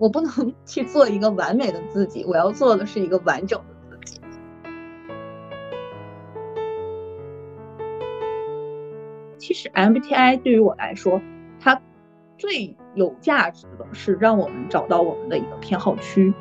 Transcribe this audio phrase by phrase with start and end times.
[0.00, 0.30] 我不能
[0.64, 4.20] 去做一个完美的自己，我要做的是一个完整的自己。
[9.36, 11.20] 其实 MBTI 对于我来说，
[11.60, 11.80] 它
[12.38, 16.32] 最有价值的是让我们找到我们的一个偏好区。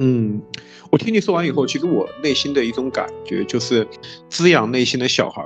[0.00, 0.40] 嗯，
[0.92, 3.84] 我听你说完以后，其实我内心的一种感觉就是
[4.28, 5.42] 滋养内心的小孩。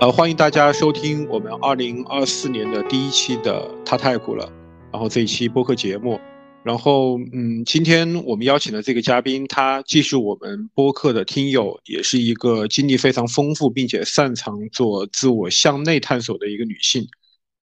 [0.00, 4.46] 呃，欢迎大家收听我们二零二四年的第一期的《他太苦了》，
[4.92, 6.20] 然后这一期播客节目，
[6.62, 17.04] 然后嗯，今天我们邀请的这个嘉宾，她既是我们播客的听友，也是一个经历非常丰富并且擅长做自我向内探索的一个女性。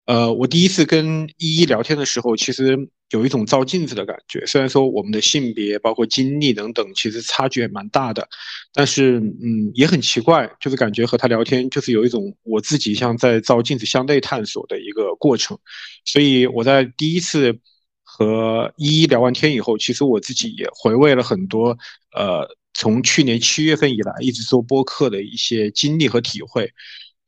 [0.05, 2.77] 呃，我第一次跟依依聊天的时候，其实
[3.13, 4.43] 有一种照镜子的感觉。
[4.45, 8.27] 虽然说我们的性别、包括经历等等，其实差距也蛮大的，
[8.73, 15.57] 但是嗯，也很奇怪，就是感觉和她聊天，就是有一种我自己像在照镜子向内探索的一个过程。
[16.05, 17.57] 所以我在第一次
[18.01, 21.77] 和依依聊完天以后，其实我自己也回味了很多，
[22.15, 26.71] 呃，从去年七月份以来一直做播客的一些经历和体会。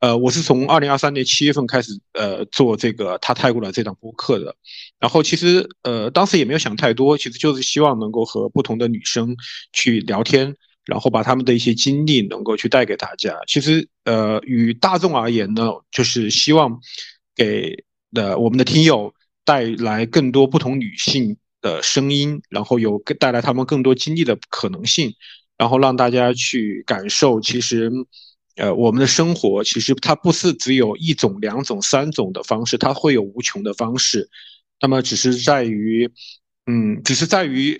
[0.00, 4.54] 呃，我是从二零二三年七月份开始，呃，做这个他泰国的这档播客的，
[5.00, 9.34] 然后其实呃，当时也没有想太多，其实就是希望能够和不同的女生
[9.72, 13.34] 去聊天，然后把他们的一些经历能够去带给大家。
[13.46, 16.78] 其实呃，与大众而言呢，就是希望
[17.34, 19.14] 给的我们的听友
[19.46, 25.14] 带来更多不同女性的声音，然后有带来他们更多经历的可能性，
[25.56, 27.90] 然后让大家去感受，其实。
[28.56, 34.28] 呃，我们的生活其实它不是只有一种、两种、三种的方式，它会有无穷的方式。
[34.80, 36.10] 那么，只是在于，
[36.66, 37.78] 嗯，只是在于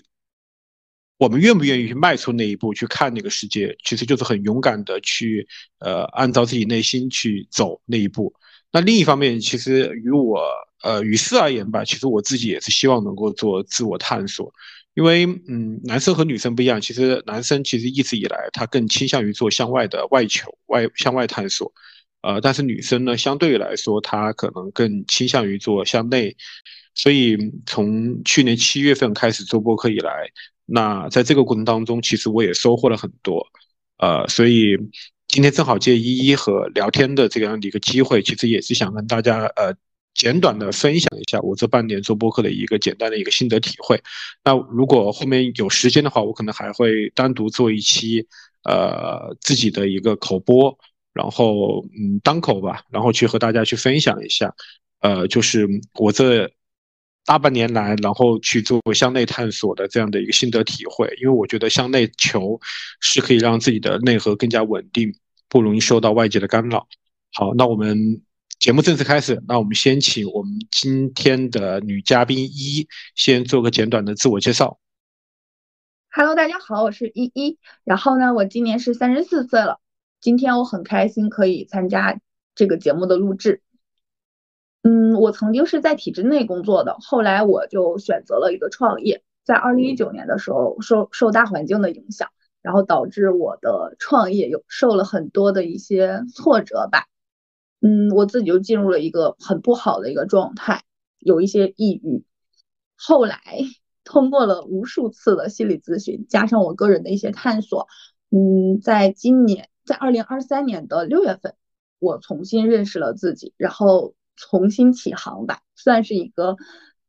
[1.18, 5.46] 我们愿不愿意去迈出那一步，去看那个世界，其实就是很勇敢的去，
[5.78, 8.34] 呃，按照自己内心去走那一步。
[8.70, 10.42] 那另一方面，其实与我，
[10.82, 14.52] 呃，与世而言吧，其实我自己也是希望能够做自我探索。
[14.96, 16.80] 因为，嗯，男生和女生不一样。
[16.80, 21.70] 其实，男生其实一直以来他更倾向于做向外的外求、外向外探索，
[22.22, 26.34] 呃，但是女生呢，相对来说，她可能更倾向于做向内。
[26.94, 27.36] 所以，
[27.66, 30.10] 从去年七月份开始做播客以来，
[30.64, 33.46] 那在这个过程当中，其实我也收获了很多，
[33.98, 34.78] 呃，所以
[35.28, 39.76] 今天正好借依依和聊天的这样的一个机会，其实也是想跟大家，呃。
[40.16, 44.02] 简短的分享一下我这半年做播客的一个简单的一个心得体会。
[44.42, 48.26] 那如果后面有时间的话，我可能还会单独做一期，
[48.64, 50.76] 呃，自己的一个口播，
[51.12, 54.54] 然后嗯，单口吧，然后去和大家去分享一下，
[55.00, 55.68] 呃，就是
[56.00, 56.50] 我这
[57.26, 61.14] 大半年来，然后去做向内探索的这样的一个心得体会。
[61.20, 62.58] 因为我觉得向内求
[63.00, 65.12] 是可以让自己的内核更加稳定，
[65.50, 66.88] 不容易受到外界的干扰。
[67.34, 68.22] 好，那我们。
[68.66, 74.80] 节目正式开始，那我们先请我们今天的女嘉宾一先做个简短的自我介绍。
[76.10, 77.60] Hello，大家好，我是依依。
[77.84, 79.78] 然后呢，我今年是三十四岁了。
[80.20, 82.18] 今天我很开心可以参加
[82.56, 83.62] 这个节目的录制。
[84.82, 89.22] 嗯，我曾经是在体制内工作的，后来我就选择了一个创业。
[89.44, 92.30] 在二零一九年的时候，受受大环境的影响，
[92.62, 97.06] 然后导致我的创业有受了很多的一些挫折吧。
[97.80, 100.82] 嗯，我自己就进入了一个很不好的一个状态，
[101.18, 102.24] 有一些抑郁。
[102.96, 103.38] 后来
[104.02, 107.86] 通过了无数次的心理咨询，加上我个人的一些探索，
[108.30, 111.54] 嗯，在今年，在二零二三年的六月份，
[111.98, 116.56] 我重新认识了自己，然后重新起航吧，算是一个，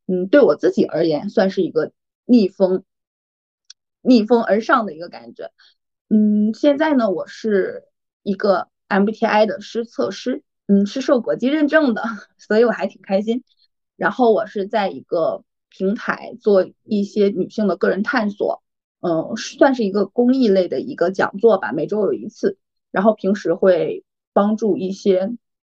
[0.05, 1.93] 嗯，对我自己而言，算是一个
[2.25, 2.83] 逆风，
[4.01, 5.51] 逆风而上的一个感觉。
[6.09, 7.85] 嗯，现在呢，我是
[8.21, 10.43] 一个 MBTI 的师测师。
[10.67, 12.03] 嗯，是受国际认证的，
[12.37, 13.43] 所以我还挺开心。
[13.95, 18.61] 然后我是在一个平台做一些女性的个人探索，
[18.99, 22.57] 嗯，算是一个公益类的一个讲座吧，每周有一次。
[22.91, 24.03] 然后平时会
[24.33, 25.31] 帮助一些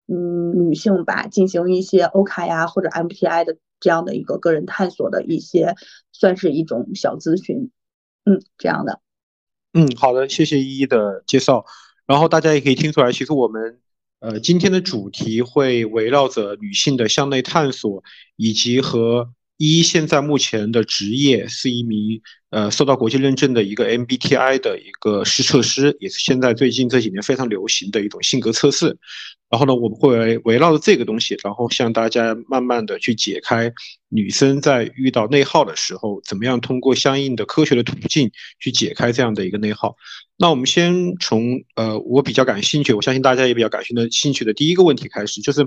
[0.07, 5.75] 嗯女性吧，进行一些欧卡呀或者 M T I 的这样的一个个人探索的一些，
[6.11, 7.71] 算是一种小咨询，
[8.25, 9.01] 嗯，这样的。
[9.73, 11.65] 嗯，好的，谢谢依依的介绍。
[12.05, 13.79] 然后大家也可以听出来，其实我们。
[14.23, 18.01] 呃，今天的主题会围绕着女性的向内探索，
[18.37, 28.97] 以及和一现在目前的职业是一名呃受到国际认证的一个 MBTI 的一个试测师，也是现在最近这几年非常流行的一种性格测试。
[29.49, 33.71] 然后呢，我们会围绕着这个东西，然后向大家慢慢的去解开
[34.07, 38.31] 女生在遇到内耗的时候，怎么样通过相应的科学的途径
[38.61, 39.97] 去解开这样的一个内耗。
[40.43, 45.65] 那我们先从呃我比较感兴趣，我相信大家也比较感兴的兴趣的第一个问题开始，就是，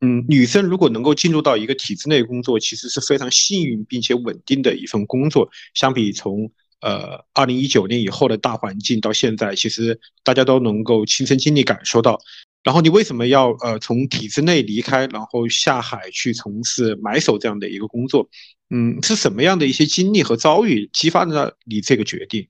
[0.00, 5.50] 嗯，女生如果能够进入到一个体制内工作，其实是非常幸运并且稳定的一份工作。
[5.74, 6.48] 相比从
[6.82, 12.20] 呃二零一九年以后的大环境到现在，其实大家都能够亲身经历感受到。
[12.62, 18.28] 然后你为什么要呃从体制内离开，然后下海去从事买手这样的一个工作？
[18.70, 22.46] 嗯，是什么样的一些经历和遭遇激发了你这个决定？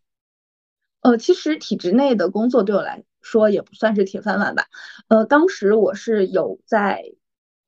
[1.03, 4.67] 呃，其实体制内的工作对我来说也不算是铁饭碗吧。
[5.09, 7.03] 呃，当时我是有在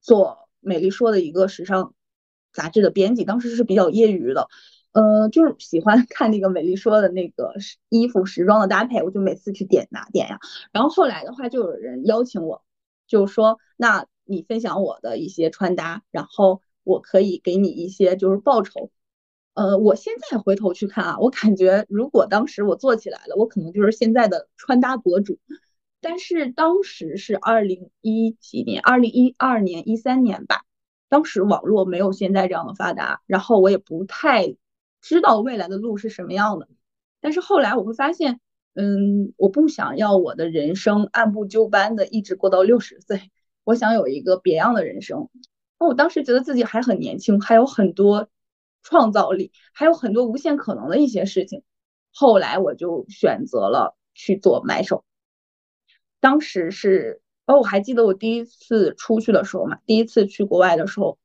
[0.00, 1.94] 做美丽说的一个时尚
[2.52, 4.48] 杂志的编辑，当时是比较业余的。
[4.92, 7.54] 呃，就是喜欢 看那个美丽说的那个
[7.88, 10.38] 衣服时装的搭配，我就每次去点哪点呀。
[10.70, 12.62] 然后后来的话，就有人邀请我，
[13.08, 18.92] 就说那你分享我的一些穿搭，然后我可以给你一些就是报酬。
[19.54, 25.38] 呃，我现在回头去看啊，我感觉如果当时我做起来了，我可能就是现在的穿搭博主。
[26.00, 30.64] 但是当时是二零一几年，二零一二年、一三年吧，
[31.08, 34.56] 当时网络没有现在这样的发达，然后我也不太。
[35.06, 36.66] 知道未来的路是什么样的，
[37.20, 38.40] 但是后来我会发现，
[38.72, 43.30] 嗯，我不想要我的人生按部就班的一直过到六十岁，
[43.64, 45.28] 我想有一个别样的人生。
[45.78, 48.30] 那我当时觉得自己还很年轻，还有很多
[48.84, 51.64] 创造力，还有很多无限可能的一些事情。
[52.12, 55.04] 后来我就选择了去做买手。
[56.20, 61.18] 当时是，哦，我还记得我第一次出去的时候嘛，第一次去国外的时候，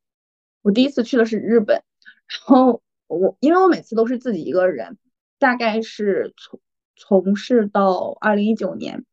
[0.63, 1.83] 我第一次去的是日本，
[2.27, 2.81] 然后。
[3.11, 5.00] 我因为我每次都是自己一个人，
[5.39, 6.59] 大概是从
[6.95, 9.03] 从事到二零一九年，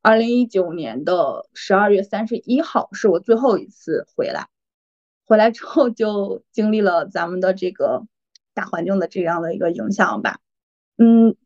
[0.00, 4.48] 二零一九年的十二月三十一号是我最后一次回来，
[5.24, 8.06] 回来之后就经历了咱们的这个
[8.54, 10.38] 大环境的这样的一个影响吧。
[10.96, 11.36] 嗯，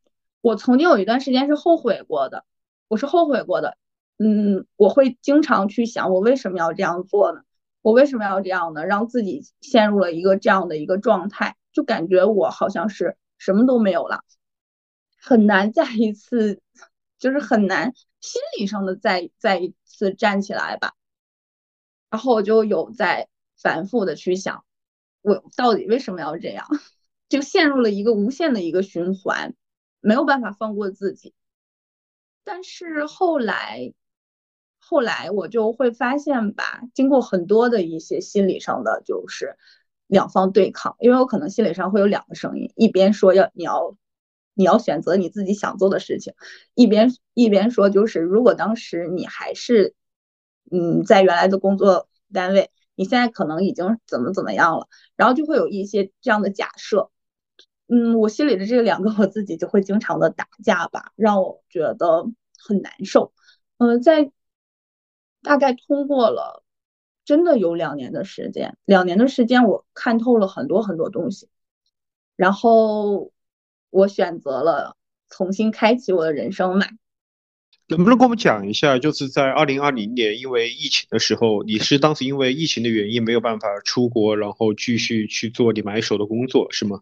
[0.41, 2.45] 我曾经有一段时间是后悔过的，
[2.89, 3.77] 我是后悔过的。
[4.19, 7.43] 嗯，我会经常去想，我为什么要这样做呢？
[7.83, 8.85] 我为什么要这样呢？
[8.85, 11.57] 让自己陷入了一个这样的一个状态。
[11.73, 14.25] 就感觉我好像是什么都没有了，
[15.21, 16.63] 很难再一次，
[17.19, 20.95] 就是很难心理上的再再一次站起来吧。
[22.09, 23.29] 然后我就有在
[23.61, 24.65] 反复的去想，
[25.23, 26.67] 我到底为什么要这样？
[27.29, 29.55] 就陷入了一个无限的一个循环，
[30.01, 31.35] 没有办法放过自己。
[32.45, 33.93] 但是后来，
[34.79, 39.57] 后来我就会发现吧，经过很多的一些心理上的就是。
[40.09, 43.97] 两方对抗，因为我可能心理上会有两个声音，一边说要你要
[44.55, 46.33] 你要选择你自己想做的事情，
[46.75, 49.97] 一边一边说就是如果当时你还是
[50.71, 57.11] 嗯在原来的工作单位，你现在可能已经怎么怎么样了，然后就会有一些这样的假设，
[57.87, 62.25] 嗯，我心里的这两个我自己就会经常的打架吧，让我觉得
[62.59, 63.33] 很难受，
[63.79, 64.33] 嗯，在
[65.43, 66.65] 大概通过了。
[67.25, 71.49] 真的有两年的时间，两年的时间，我看透了很多很多东西，
[72.37, 73.33] 然后
[73.91, 74.97] 我选择了
[75.29, 76.87] 重新开启我的人生嘛。
[77.89, 87.01] 能不能跟我们讲一下，就是在二零二零年因为疫情的时候，你是当时因为疫情的原因没有办法出国，然后继续去做你买手的工作，是吗？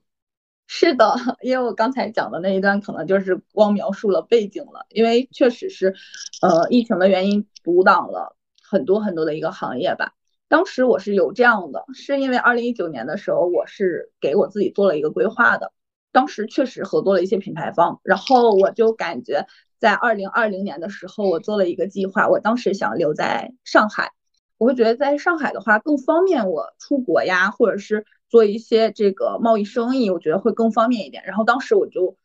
[0.66, 5.94] 是的，因为我刚才讲的那一段可能就是光描述了背景了，因为确实是，
[6.42, 8.37] 呃，疫情的原因阻挡了。
[8.66, 10.14] 很多很多的一个行业吧，
[10.49, 15.70] 当时我是有这样的，是因为二零一九年的时候，我是给我自己做了一个规划的，
[16.11, 19.47] 当时确实合作了一些品牌方，然后我就感觉
[19.85, 24.12] 在二零二零年的时候，我做了一个计划，我当时想留在上海，
[24.57, 31.23] 我会觉得在上海的话更方便我出国呀，或者是做一些这个贸易生意，我觉得会更方便一点。
[31.26, 32.17] 然后当时我就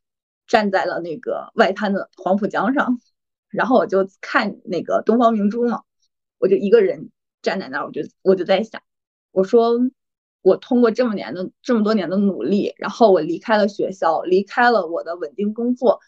[0.48, 2.98] 站在了那个外滩的黄浦江上，
[3.50, 5.82] 然后我就看那个东方明珠嘛。
[6.38, 7.10] 我就一个人
[7.42, 8.82] 站在那儿，我就我就在想，
[9.34, 9.78] 我说
[10.42, 16.00] 我通过这么年的这么多年的努力，然后我离开了学校，离开了我的稳定工作，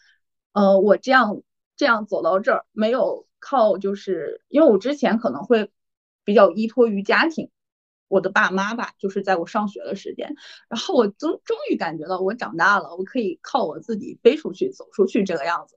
[0.52, 1.42] 呃，我这样
[1.76, 5.70] 这样走到这儿，没有靠，就是因为我之前可能会
[6.24, 7.50] 比较依托于家庭，
[8.08, 10.34] 我的爸妈吧，就是在我上学的时间，
[10.68, 15.76] 然后我终终于感觉到我长大了，我可以靠我自己飞出去，走出去这个样子，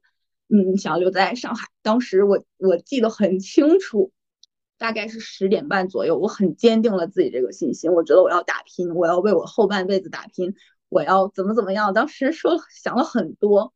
[0.50, 4.12] 嗯，想留在上海，当时我我记得很清楚。
[4.78, 7.94] 大概是十点半左右，我很坚定了自己这个信心。
[7.94, 10.54] 我觉得我要打拼，我要为我后半辈子打拼，
[10.90, 11.94] 我要怎么怎么样。
[11.94, 13.74] 当时说想了很多，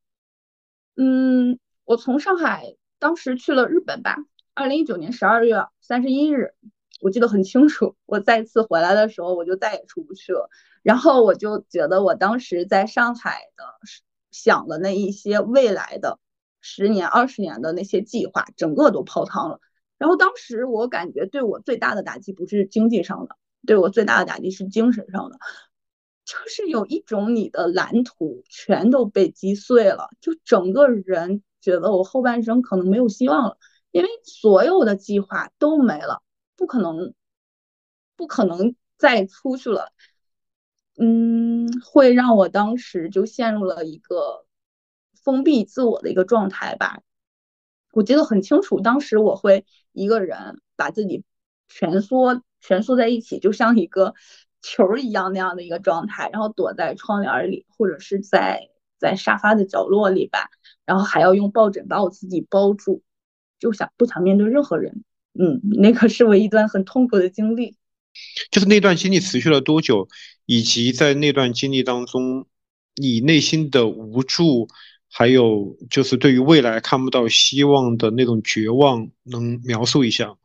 [1.02, 4.18] 嗯，我从上海当时去了日本吧，
[4.54, 6.54] 二零一九年十二月三十一日，
[7.00, 7.96] 我记得很清楚。
[8.06, 10.50] 我再次回来的时候，我就再也出不去了。
[10.84, 13.64] 然后我就觉得我当时在上海的
[14.30, 16.20] 想的那一些未来的
[16.60, 19.62] 十年、二十年的那些计划，整个都泡汤了。
[19.98, 25.40] 然后当时我感觉对我最大的打击不是经济上的，对我最大的打击是精神上的，
[26.30, 33.58] 就是有一种你的蓝图全都被击碎了，就整个人觉得我后半生可能没有希望了，
[33.90, 36.22] 因为所有的计划都没了，
[36.56, 37.16] 不可能，
[38.16, 39.92] 不可能再出去了。
[41.00, 44.46] 嗯，会让我当时就陷入了一个
[45.24, 47.02] 封闭自我的一个状态吧。
[47.92, 51.24] 我记得很清楚，当时我会一个人把自己
[51.68, 54.14] 蜷缩蜷缩在一起，就像一个
[54.62, 60.50] 球一样那样的一个状态，然后躲在窗帘里，或者是在在沙发的角落里吧，
[60.86, 63.02] 然后还要用抱枕把我自己包住，
[63.60, 65.04] 就想不想面对任何人。
[65.40, 67.78] 嗯，那个是我一段很痛苦的经历。
[68.52, 70.08] 就是那段经历持续了多久，
[70.46, 72.48] 以及在那段经历当中，
[72.96, 74.68] 你内心的无助，
[75.10, 80.36] 还有就是对于未来看不到希望的那种绝望，能描述一下？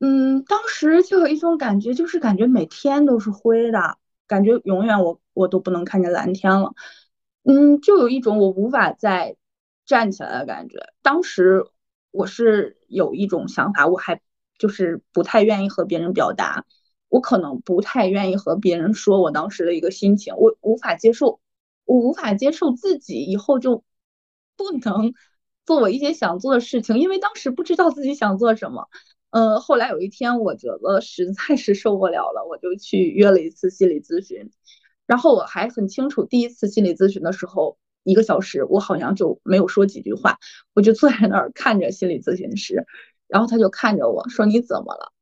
[0.00, 6.72] 嗯，当时就有一种感觉，就是感觉每天都是灰的，感觉永远我我都不能看见蓝天了。
[7.44, 9.36] 嗯，就有一种我无法再
[9.86, 10.78] 站起来的感觉。
[11.02, 11.64] 当时
[12.10, 14.20] 我是有一种想法，我还。
[14.58, 16.64] 就是不太愿意和别人表达，
[17.10, 21.40] 我可能不太愿意和别人说我当时的一个心情，我无法接受，
[21.84, 23.84] 我无法接受自己以后就
[24.56, 25.12] 不能
[25.66, 28.88] 做我一些想做的事情，因为当时不知道自己想做什么。
[29.30, 34.50] 呃，后来有一天我觉得实在是受不了了，我就去约了一次心理咨询，
[35.06, 40.38] 然后我还很清楚，第一次心理咨询的时候，一个小时我好像就没有说几句话，
[40.74, 42.86] 我就坐在那儿看着心理咨询师。
[43.28, 45.12] 然后他就看着我说：“你怎么了？”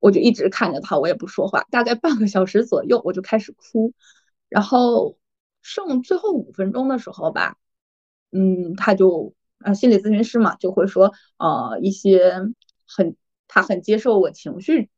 [0.00, 1.64] 我就一直看着他，我也不说话。
[1.70, 3.92] 大概半个小时左右，我就开始哭。
[4.48, 5.16] 然后
[5.62, 7.58] 剩最后五分钟的时候吧，
[8.32, 12.42] 嗯，他就啊，心理咨询师嘛，就会说呃一些
[12.86, 13.16] 很
[13.48, 14.90] 他很接受我情绪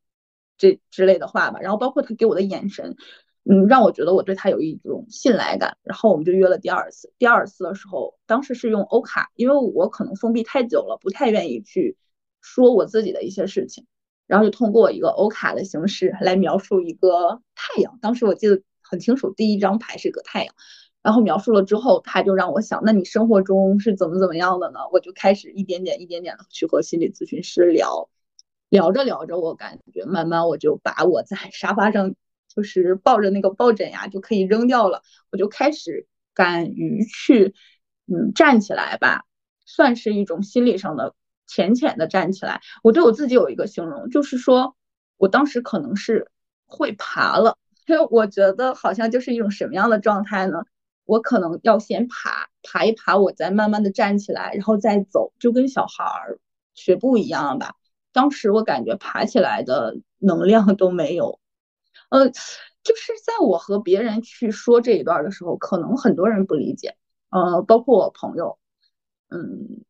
[0.57, 1.59] 这之类的话吧。
[1.59, 2.95] 然后包括他给我的眼神，
[3.43, 5.77] 嗯，让我觉得我对他有一种信赖感。
[5.83, 7.13] 然后我们就约了第二次。
[7.17, 11.97] 第二次的时候，当时是用欧卡，因为我可能封闭太久了，不太愿意去。
[12.41, 13.85] 说我自己的一些事情，
[14.25, 17.99] 然后就通过一个欧卡的形式来描述一个太阳。
[18.01, 20.55] 当时我记得很清楚，第一张牌是个太阳。
[21.01, 24.79] 然后描述了之后，他就让我想，那你生活中是怎么怎么样的呢？
[24.91, 28.09] 我就开始一点点、一点点的去和心理咨询师聊，
[28.69, 32.15] 聊着聊着，我感觉慢慢我就把我在沙发上
[32.53, 37.53] 就是抱着那个抱枕呀就可以扔掉了，我就开始敢于去
[38.07, 39.25] 嗯站起来吧，
[39.65, 41.13] 算是一种心理上的。
[41.51, 44.75] 浅浅的站起来，我对我自己有一个形容，就是说
[45.17, 46.29] 我当时可能是
[46.67, 50.61] 会爬了，因 为我觉得好像就是一种什么样的状态呢？
[51.09, 56.39] 我可能要先爬，爬一爬，我再慢慢的站起来，然后再走，就跟小孩儿
[56.75, 57.75] 学步一样吧。
[58.11, 61.39] 当时我感觉爬起来的能量都没有，
[62.09, 66.95] 呃，就是在我和别人去说这一段的时候，可能很多人不理解，
[67.31, 68.59] 呃，包括我朋友，
[69.29, 69.83] 嗯。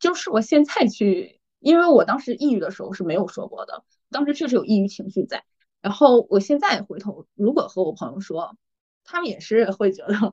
[0.00, 5.44] 就是我现在去，因为我当时抑郁的时候是没有说过的，当时确实有抑郁情绪在。
[5.82, 8.56] 然后我现在回头，如果和我朋友说，
[9.10, 10.32] 他们也是会觉得啊，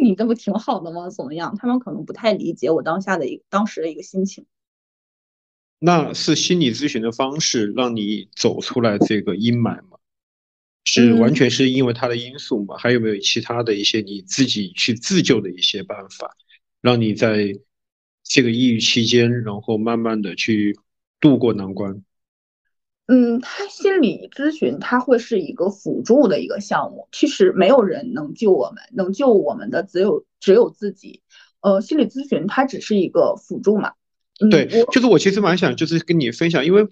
[0.00, 1.10] 你这不挺好的吗？
[1.10, 1.56] 怎么样？
[1.58, 4.46] 他们可能不太理解我当下的一当时的一个心情。
[5.78, 9.98] 那是心理咨询的方式让你走出来这个阴霾吗？
[10.84, 12.76] 是完全是因为他的因素吗？
[12.78, 16.36] 还有没有其他的一些你自己去自救的一些办法，
[16.80, 17.58] 让你在？
[18.28, 20.76] 这个抑郁期间，然后慢慢的去
[21.20, 22.02] 度过难关。
[23.06, 31.22] 嗯，他心理咨询他会是一个辅助的一个项目，其实没有人能救我们，能救我们的只有只有自己。
[31.60, 33.92] 呃，心理咨询它只是一个辅助嘛。
[34.50, 36.86] 对，就是我其实蛮想就是跟你分享，因为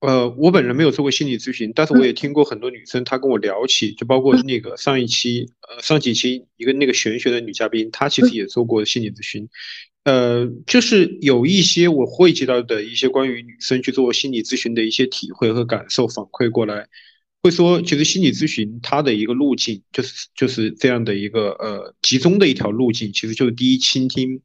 [0.00, 9.48] 呃，我本人没有做过心理咨询，但是我也听过很多女生她跟我聊起，就包括那个上一期呃上几期一个那个玄学的女嘉宾，她其实也做过心理咨询。
[10.04, 16.86] 呃，就是有一些我汇集到的一些关于女生去做心理咨询的一些体会和感受反馈过来，
[17.42, 24.42] 会说，其实心理咨询它的一个路径就是就是这样的一个呃集中的一条路径，其实就是第一倾听，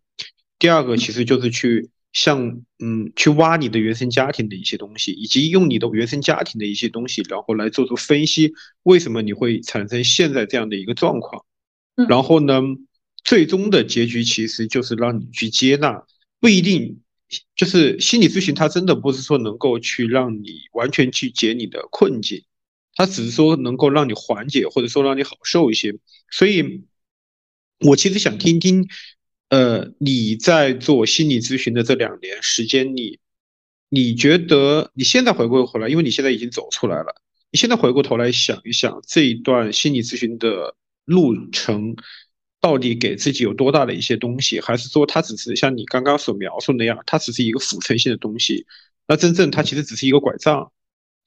[0.58, 11.44] 第二个其实就是去像嗯去挖你的原生家庭的一些东西，以及用你的原生家庭的一些东西，然后来做出分析，为什么你会产生现在这样的一个状况，
[12.08, 12.62] 然后呢？
[13.30, 16.04] 最终的结局其实就是让你去接纳，
[16.40, 17.00] 不一定
[17.56, 22.44] 就是心理咨询，它真的不是说能够去让你完全去解你的困境，
[22.96, 25.96] 它只是说能够让你缓解，或者说让你好受一些。
[26.32, 26.86] 所以，
[27.82, 28.88] 我其实想听听
[29.50, 33.20] 呃，你在做心理咨询的这两年时间里，
[33.90, 37.14] 你觉得你现在回过头来，因为你现在已经走出来了，
[37.52, 41.96] 你现在回过头来想一想这一段心理咨询的路程，
[42.62, 48.66] 到底给自己有多大的一些东西，还是说它只是像你刚刚所描述那样，它只是一个辅助性的东西？
[49.08, 50.72] 那真正它其实只是一个拐杖，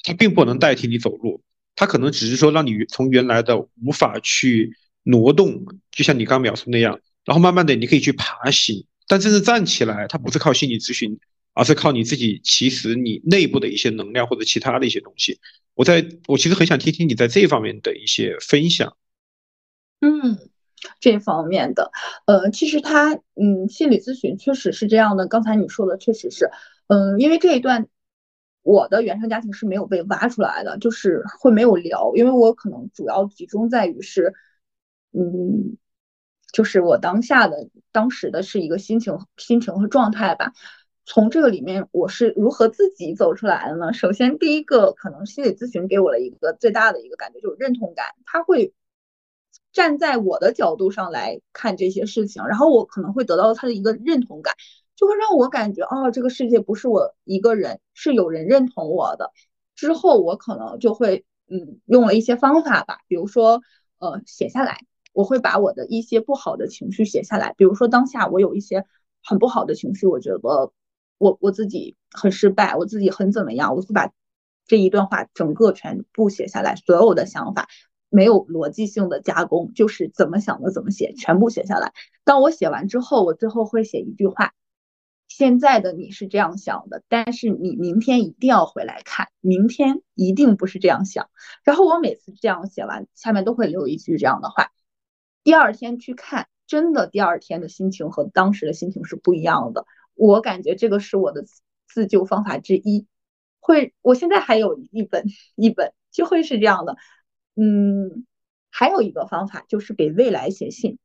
[0.03, 1.43] 它并不能代替你走路，
[1.75, 7.01] 它可能只是说让你从原来的无法去挪动，就像你刚描述那样。
[7.25, 11.19] 然后慢慢的，你可以去爬行，但真正站起来，它不是靠心理咨询，
[11.55, 12.41] 而是靠你自己。
[12.43, 15.39] 其实你内部的一些能量或者其他的一些东西，
[15.75, 18.97] 我在我其实很想听听你在这方面的一些分享。
[20.01, 20.51] 嗯，
[21.01, 21.91] 这方面的，
[22.27, 25.27] 呃，其实他，嗯，心理咨询确实是这样的。
[25.27, 26.51] 刚才你说的确实是，
[26.89, 27.89] 嗯，因为这一段
[28.63, 34.35] 我的原生家庭是没有被挖出来的，就是会没有聊，因为我可能主要集中在于是，
[35.13, 35.77] 嗯。
[36.53, 40.53] 就是我当下的当时的是一个心情、心情和状态吧。
[41.07, 43.95] 从这个里面，我是如何自己走出来的呢？
[43.95, 48.05] 首先，第一个可能心理咨询给我了一个最大的一个感觉，就是认同感。
[48.27, 48.75] 他会
[49.73, 54.55] 站在我的角度上来看这些事情，然后我可能会得到他的一个认同感，
[54.97, 59.33] 就会让我感觉哦，这个世界不是我一个人，是有人认同我的。
[59.75, 63.63] 之后，我可能就会嗯，用了一些方法吧，比如说
[63.99, 64.79] 呃，写下来。
[65.15, 68.87] 我会把我的一些不好的情绪写下来，比如说当下我有一些
[69.23, 70.41] 很不好的情绪，我觉得
[71.19, 74.11] 我我自己很失败，我自己很怎么样，我会把
[74.67, 77.69] 这一段话整个全部写下来，所有的想法
[78.13, 81.93] 没有逻辑性的加工，就是怎么想的怎么写，全部写下来。
[82.25, 84.53] 当我写完之后，我最后会写一句话：
[85.29, 91.31] 现在的你是这样想的，但是你明天一定要回来看，明天一定不是这样想。
[91.65, 94.71] 然后我每次这样写完，下面都会留一句这样的话。
[95.43, 99.87] 第二天去看，真的第二天的心情和当时的心情是不一样的。
[100.15, 101.47] 我感觉这个是我的
[101.89, 103.07] 自救方法之一。
[103.59, 105.25] 会，我现在还有一本
[105.57, 106.97] 一本，就会是这样的。
[107.55, 108.27] 嗯，
[108.71, 110.99] 还有一个方法就是给未来写信。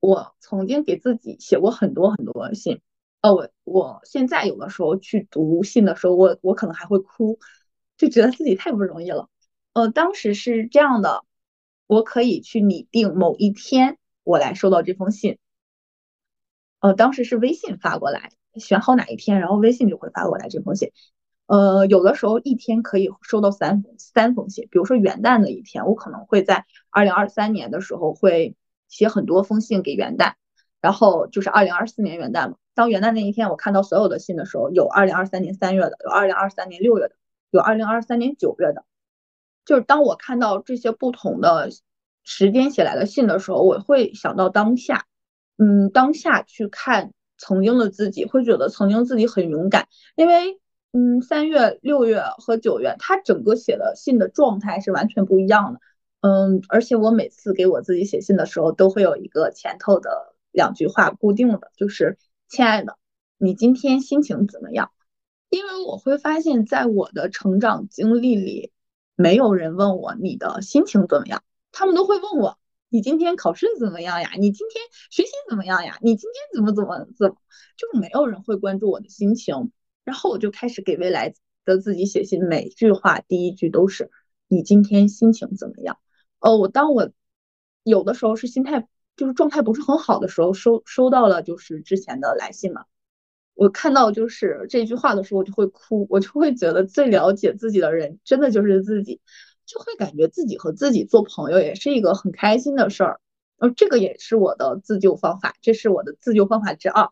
[0.00, 2.80] 我曾经给自己写过很多很多信。
[3.20, 7.38] 呃，我我现在有的时候去读信的时候，我我可能还会哭，
[7.96, 9.28] 就觉得自己太不容易了。
[9.72, 11.24] 呃，当时是这样的。
[11.86, 15.38] 我可以去拟定某一天我来收到这封信，
[16.80, 20.92] 呃，当时是微信发过来，选好哪一天，然后微信就会发过来这封信。
[21.48, 28.54] 呃，有的时候一天可以收到三三封信，比如说元旦的一天，我可能会在二零二三年的时候会
[28.86, 30.34] 写很多封信给元旦，
[30.80, 32.56] 然后就是二零二四年元旦嘛。
[32.74, 37.16] 当元旦那一天我看到所有的信的时候，有二零二三年三月的，有二零二三年六月的，
[37.50, 38.84] 有二零二三年九月的。
[39.64, 41.70] 就是当我看到这些不同的
[42.24, 45.06] 时间写来的信的时候，我会想到当下，
[45.56, 50.58] 嗯，当下去看曾经的自己，会觉得曾经自己很勇敢，因为，
[50.92, 55.80] 嗯，三月、六月和九月，他整个写的信的状态是完全不一样的，
[56.20, 62.96] 嗯，而且我每次给我自己写信的时候，都会有一个前头的两句话固定的，就是亲爱的，
[63.36, 64.90] 你今天心情怎么样？
[65.50, 68.72] 因为我会发现，在我的成长经历里。
[69.20, 72.56] 没有人问我你的心情怎么样，他们都会问我
[72.88, 74.30] 你今天考试怎么样呀？
[74.38, 75.98] 你今天学习怎么样呀？
[76.02, 77.36] 你今天怎么怎么怎么？
[77.76, 79.72] 就是没有人会关注我的心情。
[80.08, 81.34] 然后我就开始给未来
[81.66, 84.10] 的自己写信，每句话第一句都是
[84.48, 85.98] 你今天心情怎么样？
[86.38, 87.10] 哦，我当我
[87.82, 92.86] 有的时候是心态就是状态不是很好的时候，收收到了就是之前的来信嘛。
[93.52, 99.20] 我看到就是这句话的时候，我就会哭，我就会觉得最了解自己的人真的就是自己，
[99.66, 103.20] 就会感觉自己和自己做朋友也是一个很开心的事儿。
[103.58, 107.10] 呃，这个也是我的自救方法，这是我的自救方法之二。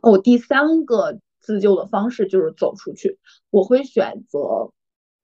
[0.00, 3.18] 哦，第三个自救的方式就是走出去，
[3.50, 4.72] 我会选择，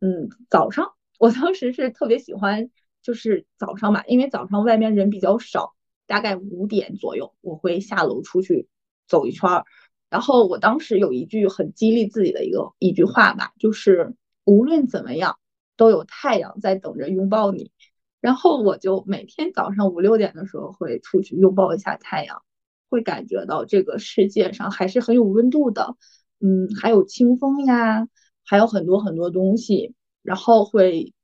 [0.01, 2.69] 嗯，早上，我当时是特别喜欢，
[3.01, 5.75] 就是早上吧，因为早上外面人比较少，
[6.07, 8.69] 大概五点左右，我会下楼出去
[9.07, 9.65] 走一圈儿。
[10.11, 15.39] 然后我当时有一句很激励自己的一个一句话吧，就是无论怎么样，
[15.77, 17.71] 都有太阳在等着拥抱你。
[18.21, 22.43] 然后我就每天早上五六点的时候会出去拥抱一下太阳，
[22.89, 25.97] 会感觉到这个世界上还是很有温度的，
[26.41, 28.09] 嗯，还有清风呀，
[28.45, 29.95] 还有很多很多东西。
[30.23, 31.15] 然后会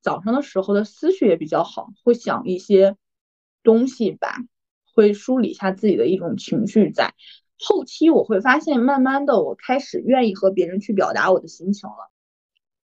[0.00, 2.96] 早上的时候的思绪也比较好，会想一些
[3.64, 4.36] 东西吧，
[4.94, 7.14] 会梳理一下自己的一种情绪在。
[7.58, 12.10] 后期我会发现，慢慢的我开始愿意和别人去表达我的心情了。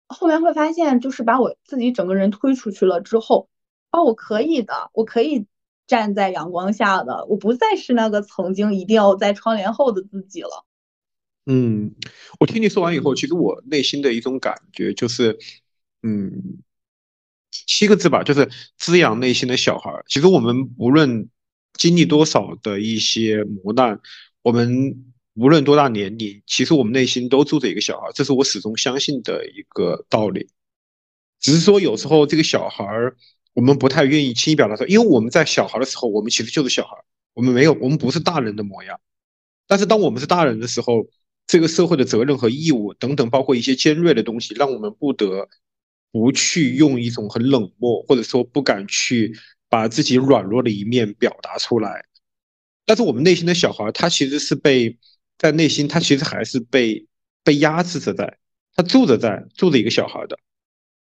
[0.07, 3.49] 后面会发现，就是把我自己整个人推出去了之后，
[3.91, 5.47] 哦，我可以的，我可以
[5.89, 10.65] 站在阳光下的，我不再是那个曾经一定要在窗帘后的自己了。
[11.47, 11.95] 嗯，
[12.39, 15.39] 我听你说完以后，其实我内心的一种感觉就是，
[16.03, 16.59] 嗯，
[17.51, 19.91] 七个字吧，就是滋养内心的小孩。
[20.07, 21.31] 其实我们无论
[21.73, 23.99] 经历多少的一些磨难，
[24.43, 30.51] 我们无论多大年龄，其实我们内心都住着一个小孩，这是我始终相信的一个道理。
[31.41, 33.17] 只是说有时候这个小孩儿，
[33.59, 36.97] 我们不太愿意轻易表达出来，因为我们在小孩的时候，我们其实就是小孩，
[37.35, 39.01] 我们没有，我们不是大人的模样。
[39.67, 41.09] 但是当我们是大人的时候，
[41.45, 45.49] 这个社会的责任和义务等等，包括一些尖锐的东西，让我们不得
[46.13, 49.37] 不去用一种很冷漠，或者说不敢去
[49.69, 52.05] 把自己软弱的一面表达出来。
[52.87, 54.97] 但是我们内心的小孩，他其实是被
[55.37, 57.09] 在内心，他其实还是被
[57.43, 58.39] 被压制着在，
[58.77, 60.39] 他住着在住着一个小孩的。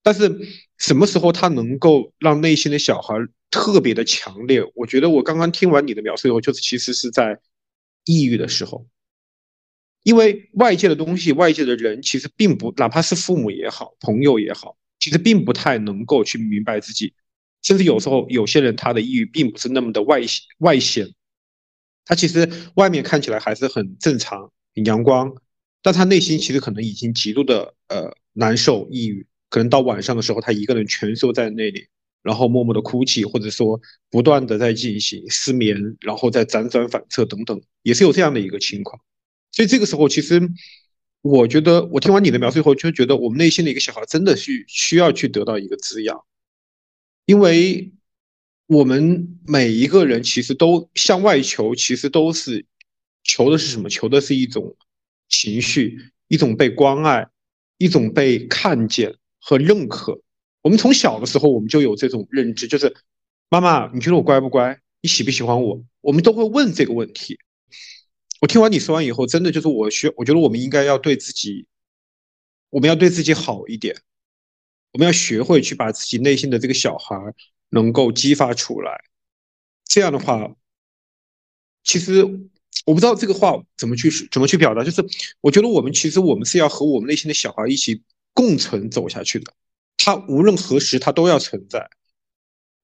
[0.05, 0.39] 但是
[0.77, 3.15] 什么时候他能够让内心的小孩
[3.49, 4.61] 特别的强烈？
[4.75, 7.39] 我觉得我刚刚听完你的描述以后，就是其实是在
[8.03, 8.85] 抑郁的时候。
[10.03, 17.15] 因为外界的东西、外界的人，其实并不，哪怕是父母也好、朋友也好，其实并不太能够去明白自己。
[17.63, 20.21] 甚至有时候，有些人他的抑郁并不是那么的外
[20.59, 21.09] 外显，
[22.05, 25.33] 他其实外面看起来还是很正常、很阳光，
[25.81, 29.25] 但他内心其实可能已经极度的呃难受、抑郁。
[29.55, 31.87] 可能到晚上的时候，他一个人蜷缩在那里，
[32.21, 39.01] 然后默默的哭泣，或者说不断的在进行失眠，然后再辗转反侧等等，也是有这样的一个情况。
[39.53, 40.41] 所以这个时候，其实
[41.21, 46.21] 我觉得，我听完你的描述以后，就觉得我们内心的一个小孩真的是需要去得到一个滋养，
[47.25, 47.93] 因为
[48.67, 52.65] 我们每一个人其实都向外求，其实都是
[53.23, 53.87] 求的是什么？
[53.87, 54.75] 求的是一种
[55.29, 57.29] 情绪，一种被关爱，
[57.77, 60.19] 一种被看见和认可。
[60.63, 62.95] 我们从小的时候，我们就有这种认知，就是
[63.47, 64.81] 妈妈，你觉得我乖不乖？
[65.01, 65.83] 你喜不喜欢我？
[66.01, 67.37] 我们都会问这个问题。
[68.41, 71.67] 我听完你说完以后，真的就是我学，我觉得我们应该要对自己，
[72.71, 73.95] 我们要对自己好一点，
[74.93, 77.15] 我们要学会去把自己内心的这个小孩
[77.69, 79.03] 能够激发出来。
[79.85, 80.55] 这样的话，
[81.83, 82.23] 其实
[82.85, 85.05] 我不知道这个话怎么去怎么去表达，就是
[85.41, 88.01] 我觉得我们其实我们是要和我们内心的小孩一起
[88.35, 89.51] 共存走下去的，
[89.97, 91.89] 他无论何时他都要存在，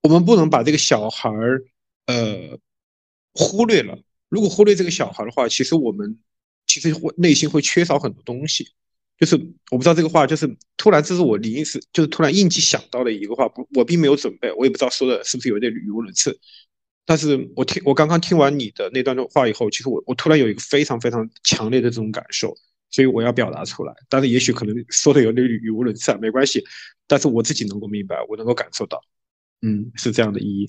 [0.02, 1.64] 我们不能把这个小孩儿
[2.08, 2.58] 呃
[3.34, 4.00] 忽略了。
[4.30, 6.18] 如果忽略这个小孩的话，其实我们
[6.66, 8.70] 其实会内心会缺少很多东西。
[9.20, 9.36] 就是
[9.70, 16.40] 我不知道这个话，就是突然这是我临时就是突然应急想到的一个话，不，我并没有准备，我也不知道说的是不是有点语无伦次。
[17.06, 22.56] 但是我听我刚刚听完你的那段话以后，其实我我突然有一个非常非常强烈的这种感受，
[22.92, 23.94] 所以我要表达出来。
[24.08, 26.64] 但是也许可能说的有点语无伦次啊，没关系。
[27.08, 29.02] 但是我自己能够明白，我能够感受到，
[29.62, 30.68] 嗯，是这样的意义。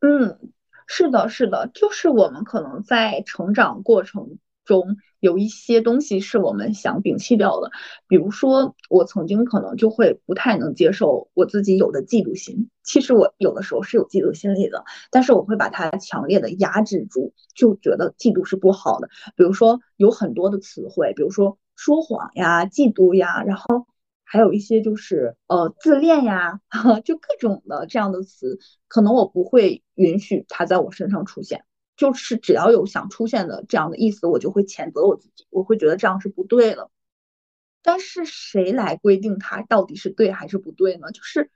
[0.00, 0.52] 嗯。
[0.92, 4.38] 是的，是的，就是我们可能在成长过程
[4.70, 7.72] 中有一些东西是我们想摒弃掉的，
[8.06, 19.08] 比如说我曾经可能就会不太能接受我自己有的嫉妒心，其实我有的时候是有嫉妒心理的，但是我会把它强烈的压制住，就觉得嫉妒是不好的。
[19.34, 23.86] 比如说有很多的词汇，比如说说谎呀、嫉妒呀，然后。
[24.32, 26.60] 还有一些就是呃自恋呀，
[27.04, 31.64] 就各种的这样的词，可能我不会允许它在我身上出现。
[32.00, 36.90] 就是只要有想出现的这样的意思，我就会谴责我自己，我会觉得这样是不对的。
[37.82, 41.10] 但是谁来规定它到底是对还是不对呢？
[41.10, 41.50] 就是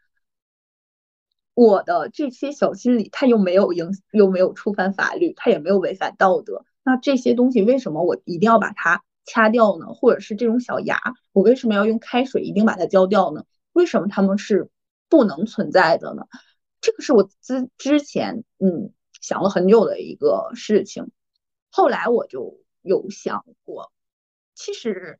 [1.55, 6.67] 我的这些小心理，它又没有影，又没有触犯法律，它也没有违反道德。
[6.83, 9.03] 那这些东西为什么我一定要把它？
[9.27, 11.01] 掐掉呢，或者是这种小芽，
[11.33, 13.47] 我为什么要用开水一定把它浇掉呢？
[13.73, 14.69] 为什么它们是
[15.09, 16.27] 不能存在的呢？
[16.83, 18.93] 这个是我之之前嗯
[19.25, 21.11] 想了很久的一个事情，
[21.71, 23.91] 后来我就有想过，
[24.55, 25.19] 其实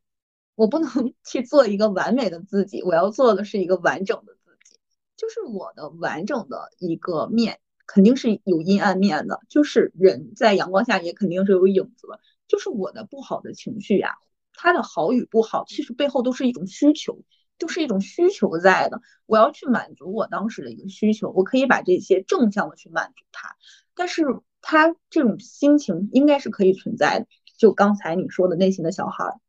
[0.53, 4.77] 我不能 去做一个完美的自己，我要做的是一个完整的自己，
[5.17, 12.19] 就是我的完整的一个面肯定是有阴暗面的，就是人在阳光下也肯定是有影子的。
[12.47, 14.17] 就是我的不好的情绪呀，
[14.53, 17.23] 它的好与不好，其实背后都是一种需求，
[17.57, 19.01] 就是一种需求在的。
[19.25, 23.55] 我要去满足我当时的一个需求，我可以把这些正向的去满足它。
[23.95, 24.23] 但是
[24.61, 27.27] 他这种心情应该是可以存在的。
[27.57, 29.39] 就刚才你说的内心的小孩儿，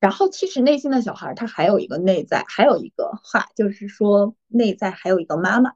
[0.00, 5.72] 然后其实内心的小孩儿他还有一个内在，还有一个话就是说内在还有一个妈妈，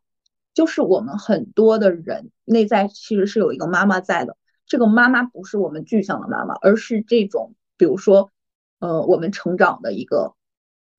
[0.54, 4.36] 就是我们很多的人内在其实是有一个妈妈在的。
[4.66, 8.30] 这个妈妈不是我们具象的妈妈，而是这种，比如说，
[8.78, 10.34] 呃，我们成长的一个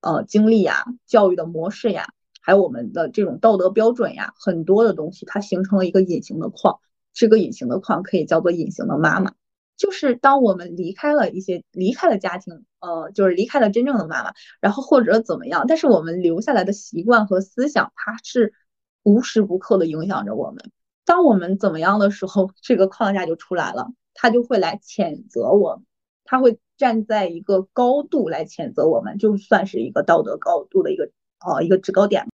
[0.01, 2.13] 呃经历呀、教育的模式呀，
[2.45, 6.79] 还有我们的这种道德标准呀，很多的东西它形成了一个隐形的框，
[7.11, 9.33] 这个隐形的框可以叫做隐形的妈妈。
[9.75, 14.31] 就是当我们离开了一些离开了家庭，呃，就是离开了真正的妈妈，
[14.61, 18.53] 然后或者怎么样，但是我们留下来的习惯和思想，它是
[19.01, 20.71] 无时无刻的影响着我们。
[21.03, 25.85] 当我们怎么样的时候，这个框架就出来了，它就会来谴责我们，
[26.23, 31.09] 它会站在一个高度来谴责我们，就算是一个道德高度的一个
[31.45, 32.27] 呃一个制高点。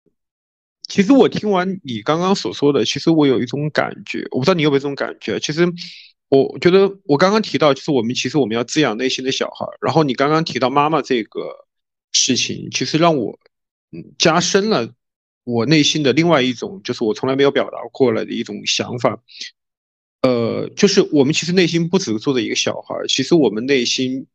[0.89, 5.39] 其实我听完你刚刚所说的，其实我有一种感觉，我不知道你有没有这种感觉。
[5.39, 5.71] 其实
[6.29, 11.67] 我觉得我刚刚提到，就是我们其实我们要滋养内心的小孩，然后你刚刚提到妈妈这个
[12.13, 13.39] 事情，其实让我
[13.93, 14.93] 嗯加深了。
[15.45, 19.19] 我内心的另外一种，就是我从来没有表达过来的一种想法，
[20.21, 24.27] 呃，就是我们其实内心不只是住着一个小孩，其实我们内心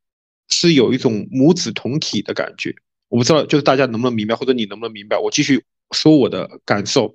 [0.50, 2.74] 是有一种母子同体的感觉。
[3.10, 5.20] 我不知道，就是大家能不能明白，或者你能不能明白？
[5.20, 5.64] 我继续
[5.94, 7.14] 说我的感受，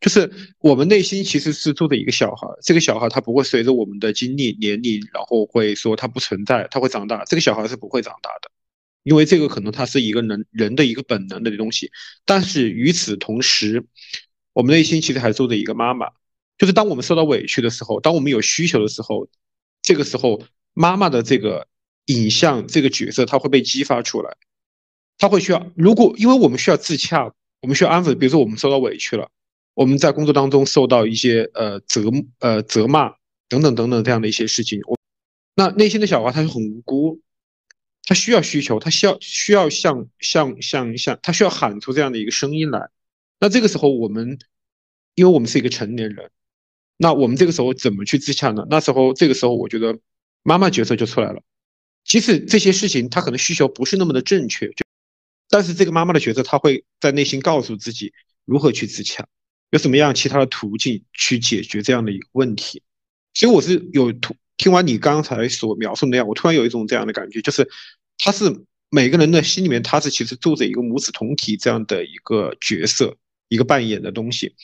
[0.00, 7.24] 就是我们内心其实是住着一个小孩，这个小孩他不会随着我们的经历、年龄，然后会说他不存在，他会长大。
[7.24, 8.50] 这个小孩是不会长大的。
[9.02, 11.90] 因为这个可能它是一个人人的一个本能的东西，
[12.24, 13.84] 但是与此同时，
[14.54, 16.08] 我们内心其实还住着一个妈妈，
[16.56, 19.28] 就是当我们受到委屈的时候，当我们有需求的时候，
[19.82, 21.68] 这个时候妈妈的这个
[22.06, 24.34] 影像这个角色，它会被激发出来，
[25.18, 27.30] 他会需要，如果因为我们需要自洽，
[27.64, 29.30] 我们需要安抚，比如说我们受到委屈了，
[29.72, 32.02] 我们在工作当中受到一些呃责
[32.40, 33.14] 呃责骂
[33.48, 34.98] 等等等等这样的一些事情，我
[35.54, 37.22] 那内心的小孩他是很无辜。
[38.06, 42.90] 他需要需求，他需要需要像像像像，他需要喊出这样的一个声音来。
[43.40, 44.38] 那这个时候，我们
[45.14, 46.30] 因为我们是一个成年人，
[46.98, 48.66] 那我们这个时候怎么去自洽呢？
[48.68, 49.98] 那时候，这个时候，我觉得
[50.42, 51.40] 妈妈角色就出来了。
[52.04, 54.84] 即使这些事情他可能需求不是那么的正确，就
[55.48, 58.12] 但是这个妈妈的角色，她会在内心告诉自己
[58.44, 59.26] 如何去自洽，
[59.70, 62.82] 有什么样其他的途径去解决这样的一个问题。
[63.34, 64.34] 所以我是有途。
[64.56, 67.68] 听完你刚才所描述那样，我突然有一种这样的感觉，就是
[68.18, 73.16] 他是每个人的心里面，他是其实住着一个母子同体这样的一个角色，
[73.48, 74.54] 一个扮演的东西。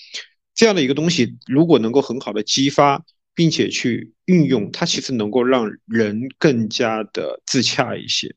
[0.55, 8.37] 这样的一个东西，如果能够很好的激发，并且去运用，它其实能够让人更加的自洽一些。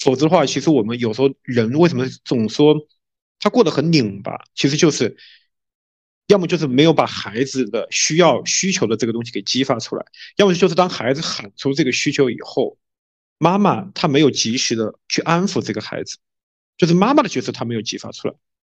[0.00, 2.74] 否则的话，其实我们有时候人为什么总说
[3.38, 5.16] 他过得很拧巴，其实就是。
[6.28, 10.04] 要么就是没有把孩子的需要需求的这个东西给激发出来，
[10.34, 12.76] 要么就是当孩子喊出这个需求以后，
[13.38, 16.18] 妈妈她没有及时的去安抚这个孩子，
[16.76, 18.34] 就是妈妈的角色她没有激发出来。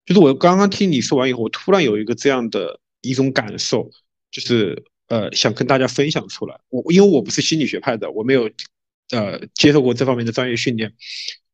[0.05, 3.89] 就是我刚刚听你说完以后，我突然有一个这样的一种感受，
[4.29, 6.59] 就是呃想跟大家分享出来。
[6.67, 8.51] 我因为我不是心理学派的，我没有
[9.11, 10.93] 呃接受过这方面的专业训练，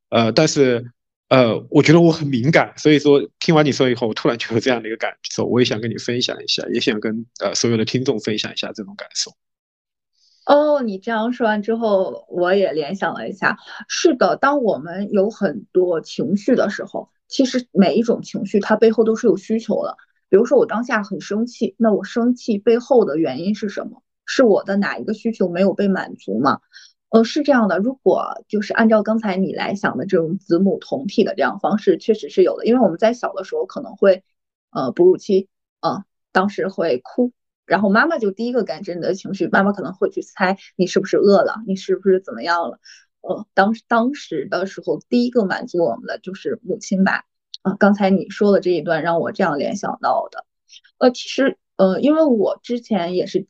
[0.10, 0.92] 呃但是。
[1.30, 9.32] 呃，我觉得我很敏感，所以说听完你说以后，我突然就有这样的一个感受，我也想跟你分享一下，也想跟呃所有的听众分享一下这种感受。
[10.46, 19.98] 哦，你这样说完之后，我也联想了一下，是的，当我们有很多情绪的时候，其实每一种情绪它背后都是有需求的。
[20.30, 24.04] 比如说我当下很生气，那我生气背后的原因是什么？
[24.26, 26.60] 是我的哪一个需求没有被满足吗？
[27.13, 32.65] 呃，是这样的，如果就是按照刚才你来想的这种子母同体的这样方式，确实是有的。
[32.65, 34.23] 因为我们在小的时候可能会，
[34.71, 35.47] 呃，哺乳期，
[35.82, 37.32] 嗯，当时会哭，
[37.67, 42.80] 然后妈妈就第一个感知你的情绪，妈妈可能会去猜你是不是饿了，你是不是怎么样了，
[43.21, 47.26] 呃，当当时的时候，第一个满足我们的就是母亲吧。
[47.62, 50.45] 啊，刚才你说的这一段让我这样联想到的，
[50.97, 53.45] 呃，其实，呃，因为我之前也是。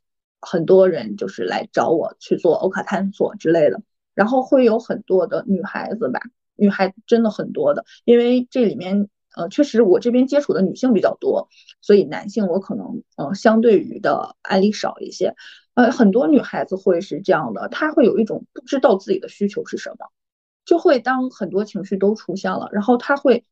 [0.46, 3.82] 很多人就是来找我去做欧卡探索之类的，
[4.14, 6.20] 然后会有很多的女孩子吧，
[6.56, 11.48] 女孩真的很多的，因为这里面呃确实我这边接触的女性比较多，
[11.82, 15.34] 所以男性我可能呃相对于的案例少一些，
[15.76, 20.08] 呃很多女孩子会是这样的，她会有一种不知道自己的需求是什么，
[20.66, 23.46] 就会当很多情绪都出现了，然后她会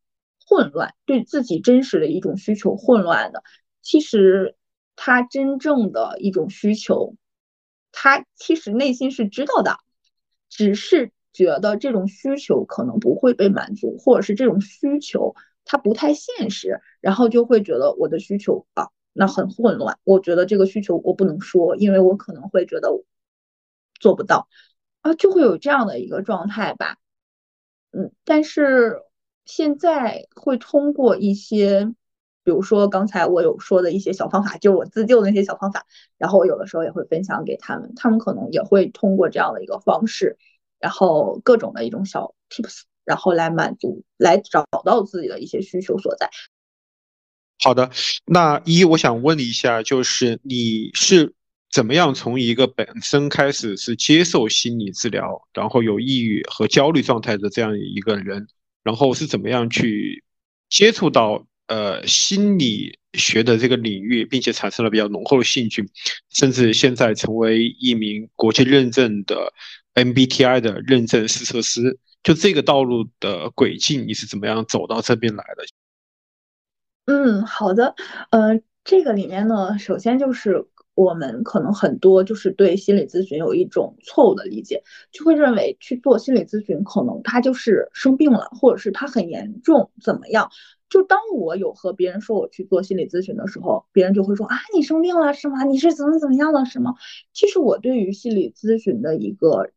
[0.46, 3.42] 混乱，对自己真实的一种需求混乱的，
[3.80, 4.56] 其实。
[5.04, 7.16] 他真正的一种需求，
[7.90, 9.78] 他其实内心是知道的，
[10.48, 15.34] 只是觉得这种需求可能不会被满足，或者是这种需求
[15.64, 19.98] 它不太现实，然后就会觉得我的需求啊，那很混乱。
[20.04, 22.88] 我觉得这个需求我不能说，因为我可能会觉得
[23.98, 24.46] 做不到
[25.00, 26.96] 啊，就会有这样的一个状态吧。
[27.90, 29.02] 嗯，但是
[29.46, 31.92] 现在会通过一些。
[32.44, 35.86] 比如说刚才我有说的一些小方法，就是我自救的那些小方法，
[36.18, 40.36] 然后我有的时候也会分享给他们，他们可能也会通过这样的一个方式，
[40.78, 46.28] 然后各种的一种小 tips，然后来满足，来找到自己的一些需求所在。
[47.62, 47.90] 好的，
[48.26, 51.32] 那一我想问一下，就是你是
[51.70, 58.48] 怎么样从一个本身开始是接受心理治疗，然后有抑郁和焦虑状态的这样一个人，
[58.82, 60.24] 然后是怎么样去
[60.68, 65.88] 接触到呃心理学的这个领域，并且产生了比较浓厚的兴趣，
[66.28, 69.54] 甚至现在成为一名国际认证的
[69.94, 75.64] MBTI 的认证试测师，就这个道路的轨迹，你是怎么样走到这边来的？
[77.06, 77.94] 嗯，好的，
[78.30, 90.50] 呃，这个里面呢，首先就是我们可能很多就是对心理咨询有一种错误的理解，就会认为去做心理咨询可能他就是生病了，或者是他很严重怎么样。
[90.92, 95.64] 就当我有和别人说我去做心理咨询的时候，别人就会说啊，你生病了是吗？
[95.64, 96.96] 你是怎么怎么样了是吗？
[97.32, 99.70] 其实我对于心理咨询的一个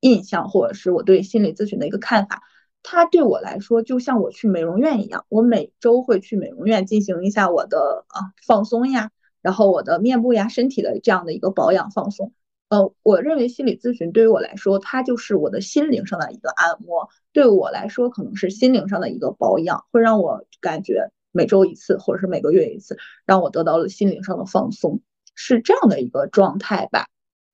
[0.00, 2.42] 印象，或者是我对心理咨询的一个看法。
[2.82, 9.10] 它对我来说就像我去美容院一样，我每周会去美容院进行一下我的啊放松呀，
[9.42, 12.32] 然后我的面部呀、身体的这样的一个保养放松。
[12.72, 25.02] 呃，我认为心理咨询对于我来说，它就是我的心灵上的一个按摩，对我来说可能是心灵上的一个保养，会让我感觉每周一次或者是每个月一次，让我得到了心灵上的放松，
[25.34, 27.04] 是这样的一个状态吧。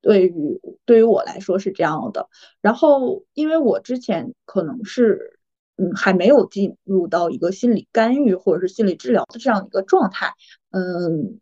[0.00, 2.28] 对于对于我来说是这样的，
[2.60, 5.40] 然后因为我之前可能是
[5.78, 10.32] 嗯还没有进入到一个心理干预或者是心理治疗的这样一个状态，
[10.70, 11.40] 嗯，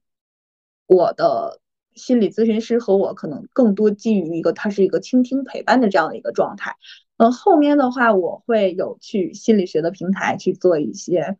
[0.86, 1.60] 我的
[1.96, 6.76] 心理咨询师和我可能更多基于一个他是一个倾听陪伴的这样的一个状态，
[7.16, 11.36] 嗯，后面的话我会有去心理学的平台去做一些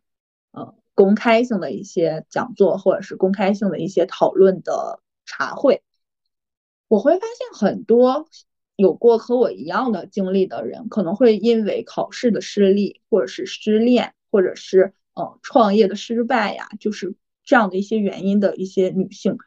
[0.51, 5.83] 呃公开性的一些讲座或者是公开性的一些讨论的茶会。
[6.87, 8.27] 我会发现很多
[8.75, 19.37] 有过和我一样的经历的人，可能会因为考试的失利，或者是失恋，或者是呃创业的失败呀，就是这样的一些原因的一些女性，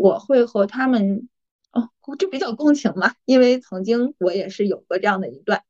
[0.00, 1.28] 我会和他们
[1.72, 5.62] 哦，就比较共情嘛，因为曾经我也是有过这样的一段，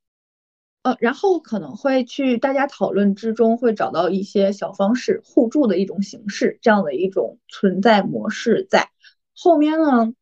[0.85, 8.90] 呃，然后可能会去大家讨论之中会找到一些小方式互助的一种形式，这样的一种存在模式在
[9.37, 10.14] 后面呢，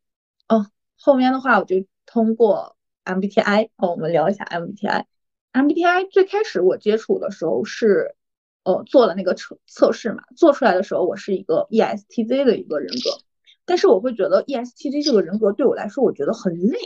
[0.49, 0.67] 哦。
[1.01, 5.05] 后面的话，我就通过 MBTI 哦，我们聊一下 MBTI。
[5.53, 8.17] MBTI 最开始我接触的时候是，
[8.65, 13.28] 呃，做了那个测测试嘛，做出来的时候我是一个 ESTJ 的一个人格，
[13.69, 16.79] 但是我会觉得 ESTJ 这个人格对我来说，我觉得很累，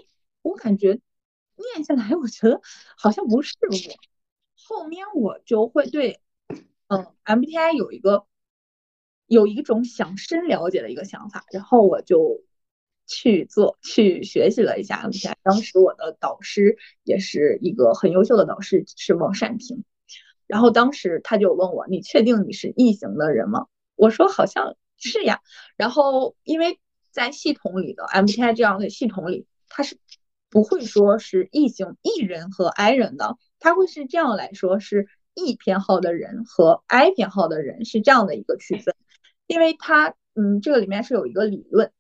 [0.42, 1.00] 我感觉
[1.56, 2.60] 念下来，我觉得
[2.98, 3.94] 好像不是我。
[4.56, 6.20] 后面我就会对，
[6.88, 8.26] 嗯，MBTI 有一个
[9.26, 12.42] 有一种想深了解的一个想法，然后我就。
[13.04, 19.84] 去做去学习了一下 MBTI，当时我的导师也是一个很优秀的导师，是王善平。
[20.46, 23.66] 然后当时他就问我：“你确定你是异型的人吗？”
[23.96, 25.40] 我说：“好像是呀。”
[25.76, 29.98] 然后因为在系统里的 MTI 这样的系统里，它是
[30.48, 38.94] 不会说是异型 E 人和 I 人的，它会是这样来说：是 E 偏好的人和 I 偏好的人是这样的一个区分。
[39.46, 41.92] 因为它嗯，这个里面是有一个理论。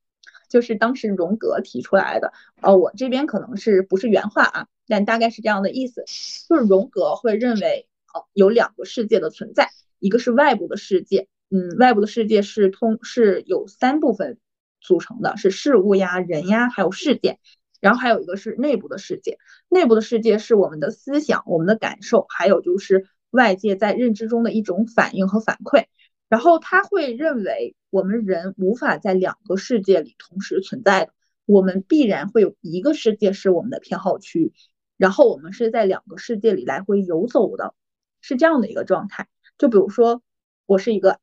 [0.48, 6.04] 就是当时荣格提出来的，呃，我这边可能是不是原话啊，但大概是这样的意思，
[6.46, 14.38] 就是荣格会认为，哦，有两个世界的存在，一个是外部的世界，嗯，外部的世界是通是有三部分
[14.80, 17.40] 组成的，是事物呀、人呀，还有事件，
[17.78, 19.36] 然后还有一个是内部的世界，
[19.68, 25.84] 内部的世界是我们的思想、我们的感受，还有就是外界在认知中的一种反应和反馈。
[26.30, 31.12] 然后他会认为我们人无法在两个世界里同时存在的，
[31.44, 34.54] 我们必然会有一个世界是我们的偏好区，
[34.96, 37.74] 然后我们是在两个世界里来回游走的，
[38.22, 39.28] 是这样的一个状态。
[39.58, 40.22] 就比如说，
[40.64, 41.18] 我是一个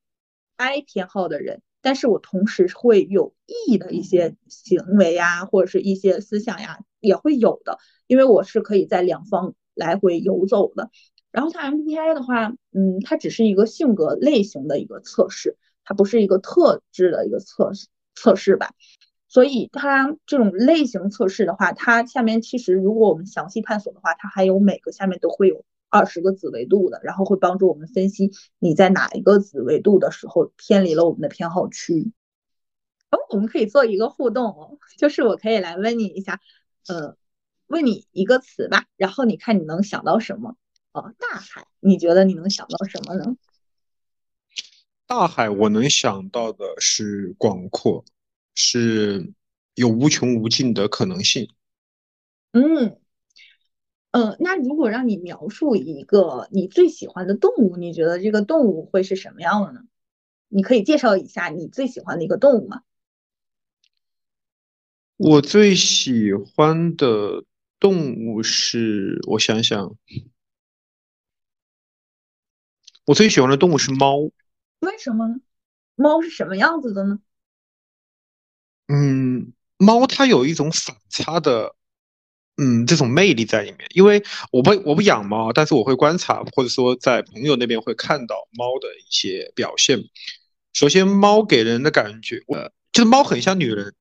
[0.60, 10.91] I 偏好的人，但是我同时会有 E 的一些行为呀，或者是一些思想呀，也会有的，因为我是可以在两方来回游走的。
[11.31, 15.55] 然后它 MBTI 的话，嗯，它只是一个性格类型的一个测试，
[15.85, 18.71] 它不是一个特质的一个测试测试吧。
[19.29, 32.12] 所以它这种类型测试的话，它下面其实如果我们详细探索的话，它还有每个下面都会有二十个子维度的，然后会帮助我们分析你在哪一个子维度的时候偏离了我们的偏好区。
[33.12, 36.40] 哦，我们可以做一个互动哦，就是我可以来问你一下，
[36.87, 37.17] 呃，
[37.67, 40.56] 问你一个词吧，然后你看你能想到什么。
[40.92, 43.35] 哦，大海，你觉得你能想到什么呢？
[45.06, 48.06] 大海，我能想到的是广阔，
[48.54, 49.33] 是
[49.75, 51.50] 有无穷无尽的可能性。
[52.52, 52.98] 嗯，
[54.12, 59.81] 呃，那如果让你描述一个你最喜欢的动物，你觉得这个动物会是什么样的呢？
[60.47, 62.81] 你可以介绍一下你最喜欢的一个动物吗？
[65.17, 67.43] 我最喜欢的
[67.79, 69.95] 动物是，我想想，
[73.05, 74.31] 我最喜欢的动物是猫。
[74.79, 75.35] 为什么呢？
[75.95, 77.19] 猫是什么样子的呢？
[78.87, 81.75] 嗯，猫它有一种反差的，
[82.60, 83.87] 嗯，这种魅力在里面。
[83.93, 89.97] 因为我不我不养猫，但是我会观察，或者说在朋友那边会看到猫的一些表现。
[90.73, 93.93] 首先，猫给人的感觉，呃，就是猫很像女人。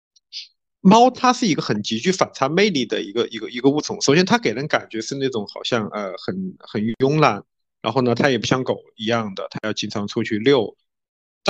[0.80, 4.00] 猫它是一个很极具反差魅力的一个一个一个物种。
[4.00, 7.42] 首先，它给人感觉是那种好像呃很很慵懒，
[7.82, 10.76] 然后呢，它也不像狗一样的，它要经常出去遛。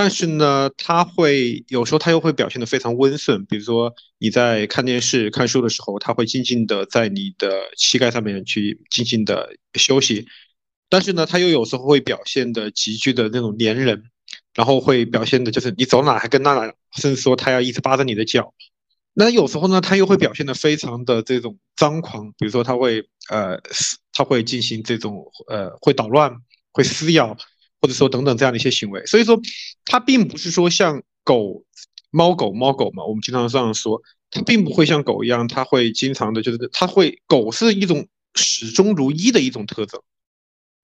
[0.00, 3.44] 但是呢，它会有时候它又会表现的非常温顺。
[3.46, 10.24] 比如说你在看电视、看书的时候，它会静静的在你的膝盖上面去静静的休息。
[10.88, 14.04] 但是呢，它又有时候会表现的极具的那种粘人，
[14.54, 18.54] 然后会表现的就是你走哪还跟那哪，甚至说它要一直扒着你的脚。
[19.14, 23.60] 那有时候呢，它又会表现的非常的这种张狂，比如说它会呃，
[24.12, 26.32] 它会进行这种呃，会捣乱，
[26.70, 27.36] 会撕咬，
[27.80, 29.04] 或者说等等这样的一些行为。
[29.06, 29.36] 所以说，
[29.90, 31.64] 它并不是说像狗、
[32.10, 40.00] 猫狗、猫狗嘛，我们经常这样说，它并不会像狗一样，它会经常的，就是它会狗是一种始终如一的一种特征，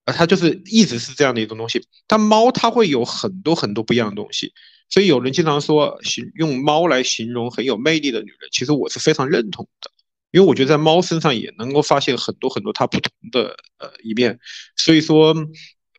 [0.06, 1.86] 啊，它就是一直是这样的一种东西。
[2.06, 4.52] 但猫它会有很多很多不一样的东西。
[4.88, 9.90] 所以有人经常说，形用猫来形容很有魅力的女人，其实我是非常认同的，
[10.30, 14.38] 因为我觉得在猫身上也能够发现很多很多它不同的呃一面。
[14.76, 15.34] 所以说，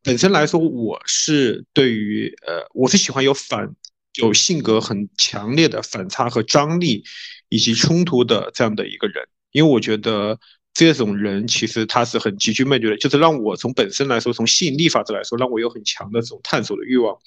[0.05, 3.73] 本身来说，我是对于呃，我是喜欢有反
[4.19, 7.03] 有性格很强烈的反差和张力
[7.49, 10.39] 以及冲突的这样的一个人，因为我觉得
[10.75, 17.17] 这种人其实他是很极具魅力的，就是让我从本身来说，从吸引力法则来说，让我有很强的这种探索的欲望。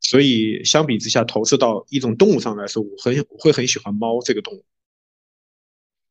[0.00, 4.64] 所以相比之下，投射到一种动物上来说，我很会很喜欢猫这个动物。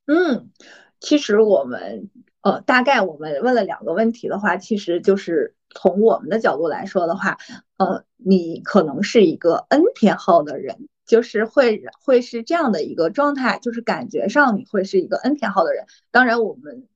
[0.06, 0.52] 嗯，
[1.00, 2.12] 其实我们
[2.42, 7.38] 呃，大概我们问了两个问题的话，其实就是从我们的角度来说的话，
[7.78, 15.86] 呃，你可能是一个 N 偏好的人，就是会会是这样的一个状态，就是感觉上你会是一个 N 偏好的人。
[16.12, 16.88] 当然我们。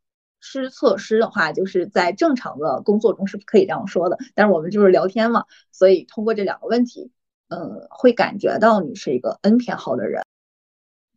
[0.48, 7.10] 施测试的话，就是在正常的工作中是不可以这样说的，但是我们就是聊天嘛，所以通过这两个问题，
[7.48, 10.22] 嗯，会感觉到你是一个 N 偏好的人。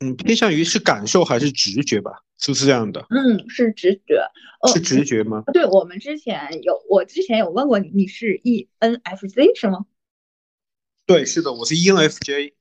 [0.01, 2.13] 嗯，偏向于是感受还是直觉吧？
[2.39, 3.05] 是不是这样的？
[3.11, 4.23] 嗯，是直觉。
[4.73, 5.43] 是直觉吗？
[5.53, 9.87] 对，我们之前有，我之前有问过你，你是 ENFJ 是吗？
[11.07, 12.53] 对，是的，我是 ENFJ。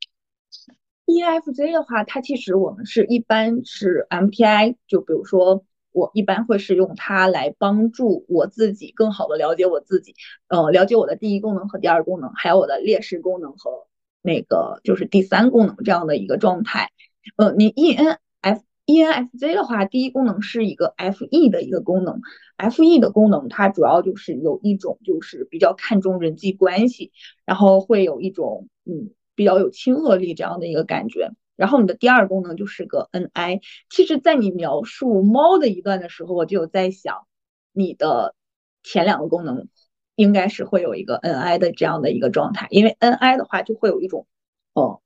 [1.05, 5.63] ENFJ 的话，它其实我们是一般是 MPI，就比如说。
[5.93, 10.13] 我一般会是用它来帮助我自己更好的了解我自己，
[10.47, 13.87] 呃，了解我的第一功能和第二功能，还有我的劣势功能和
[14.21, 16.91] 那个就是第三功能这样的一个状态。
[17.35, 22.21] 呃，你 E N F E N F J 的话，第一功能是一个 F E 的一个功能
[22.55, 27.11] ，F E 的功能它主要就是有一种就是比较看重人际关系，
[27.45, 31.31] 然后会有一种嗯比较有亲和力这样的一个感觉。
[31.55, 37.25] 然后你的第二功能就是个 N I，其实，在你描述猫的一段的时候，我就有在想，
[37.73, 38.35] 你的
[38.83, 39.67] 前两个功能
[40.15, 44.27] 应该是会有一个 N I 的这样的一个状态，因为 N I 的话就会有一种，
[44.73, 45.01] 哦，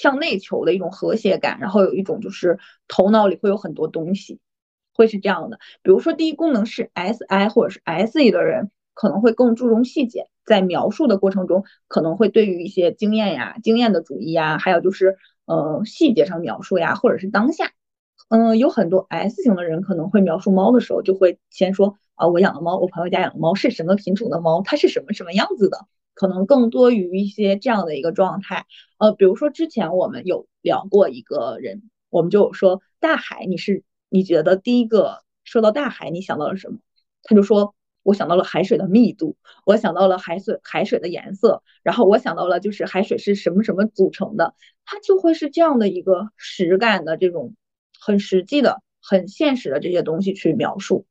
[0.00, 4.38] 向内求的一种和谐感，然后有一种就是头脑里会有很多东西，
[4.94, 5.58] 会是这样的。
[5.82, 15.16] 比如说第一功能是 S I 或者是 S E 的人，可能会更注重细节，在描述的过程中，可能会对于一些经验呀、经验的主义呀，还有就是。
[15.48, 17.72] 呃，细节上描述呀，或者是当下，
[18.28, 25.86] 嗯，有很多 S 型的人可能会描述猫的时候，就会先说啊，我养的猫，我朋友家养的猫是什么品种的猫，它是什么什么样子的，
[26.18, 28.66] 可能更多于一些这样的一个状态。
[28.98, 36.78] 呃，比如说之前我们有聊过一个人，我们就说大海，你是你觉得第一个说到大海，你想到了什么？
[37.22, 37.74] 他就说。
[38.04, 44.54] 我想到了海水的密度，我想到了海水海水的颜色，然后我想到了就是海水是什么什么组成的，
[44.86, 47.54] 它就会是这样的一个实感的这种
[48.00, 51.04] 很实际的、很现实的这些东西去描述。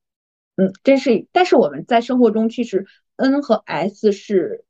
[0.55, 4.65] 嗯，这是，但是我们在生活中其实 N 和 S 是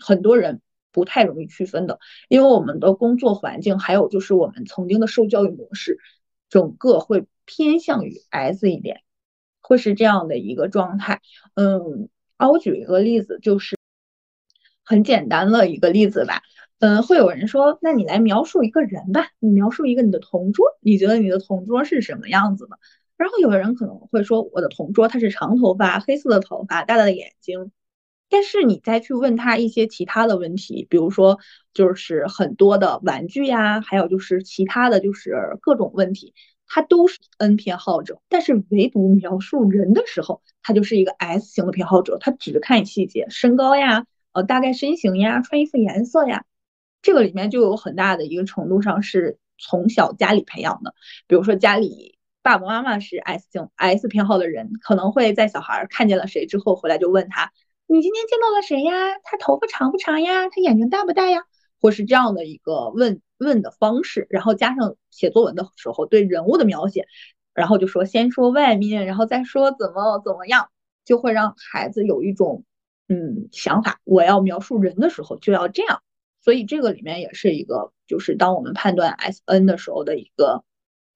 [0.00, 0.60] 很多人
[0.92, 5.98] 不太容易区分的，因为我们的工作环境还有就是我们曾经的受教育模式，
[6.48, 9.02] 整个会偏向于 S 一点。
[9.66, 11.22] 会是这样的一个状态，
[11.54, 13.78] 嗯，啊，我举一个例子，就是
[14.84, 16.42] 很简单的一个例子吧，
[16.80, 22.78] 嗯，会有人说，那你来描述一个人吧，你描述一个你的同桌，你觉得你的同桌是什么样子的？
[23.16, 27.72] 然后有的人可能会说，我的同桌他是长头发，黑色的头发，大大的眼睛，
[28.34, 31.38] 但是你再去问他一些其他的问题，比如说
[31.72, 36.34] 就是很多的玩具呀，还有就是其他的就是各种问题，
[36.66, 38.20] 他都是 N 偏好者。
[38.28, 46.44] 但是唯独描述人的时候，他就是一个 S 型的偏好者，他只看细节，身高呀，呃，大概身形呀，穿衣服颜色呀，
[47.02, 50.92] 这个里面就有很大的一个程度上是从小家里培养的，
[51.28, 52.18] 比如说家里。
[52.42, 57.50] 爸爸妈妈是 S 型 S 偏好的人，可能会在小孩看见了谁之后回来就问他
[57.86, 59.18] ：“你今天见到了谁呀？
[59.22, 60.48] 他头发长不长呀？
[60.48, 61.44] 他眼睛大不大呀？”
[61.80, 67.06] 或是这样的一个问问的方式，然后加上写作文的时候对人物的描写，
[67.52, 70.70] 然后就说先说外面，然后再说怎么怎么样，
[71.04, 72.64] 就会让孩子有一种
[73.08, 76.02] 嗯想法，我要描述人的时候就要这样。
[76.40, 80.64] 所以这个里面也是一个，就是当我们判断 S N 的时候的一个。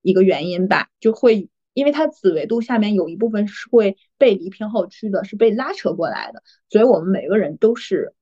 [0.01, 1.49] 一个原因吧，就会
[1.79, 8.15] 因为它子维度下面有一部分是会背离偏好区的，是被拉扯过来的，所以我们每个人都是，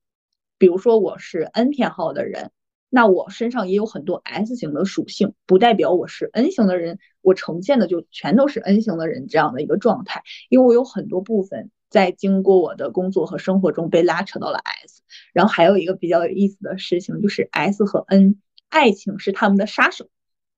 [0.59, 2.51] 比如说我是 N 偏好的人，
[2.87, 15.01] 那我身上也有很多 S 型的属性，不代表我是 N 型的人，我呈现的就全都是 N 型的人这样的一个状态，因为我有很多部分在经过我的工作和生活中被拉扯到了 S，
[15.33, 18.39] 然后还有一个比较有意思的事情就是 S 和 N，
[18.69, 20.07] 爱情是他们的杀手。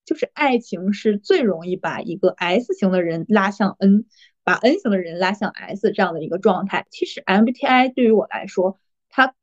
[0.10, 4.06] 就是爱情是最容易把一个 S 型的人拉向 N，
[4.44, 6.88] 把 N 型的人拉向 S 这样的一个状态。
[6.90, 9.36] 其实 MBTI 对于我来说，它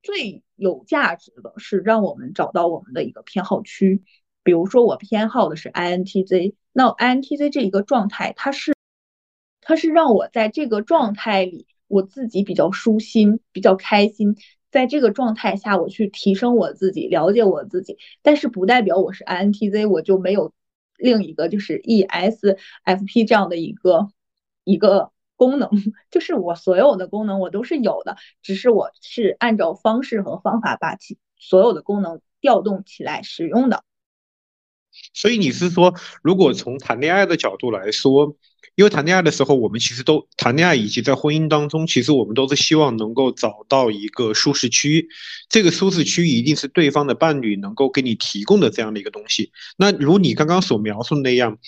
[0.00, 4.04] 最有价值的是让我们找到我们的一个偏好区。
[4.44, 8.76] 比如说我偏好的是 INTJ，那 INTJ 这一个状态，它是
[9.60, 14.36] 它是让我在这个状态里，我自己比较舒心，比较开心。
[14.72, 20.52] 在这个状态下，我去提升我自己，了解我自己，但是不代表我是 INTJ，我就没有
[20.96, 24.08] 另一个就是 ESFP 这样的一个
[24.64, 25.70] 一个功能，
[26.10, 33.84] 就是我所有的功能我都是有的，只是我是按照方式和方法把其所有的功能调动起来使用的。
[35.12, 38.36] 所以你是说，如果从谈恋爱的角度来说？
[38.74, 45.08] 因为谈恋爱的时候，我们其实都谈恋爱，以及在婚姻当中，其实我们都是希望能够找到一个舒适区。
[45.48, 49.52] 这个舒适区一定是对方的伴侣能够给你提供的这样的一个东西。
[49.76, 51.58] 那如你刚刚所描述的那样，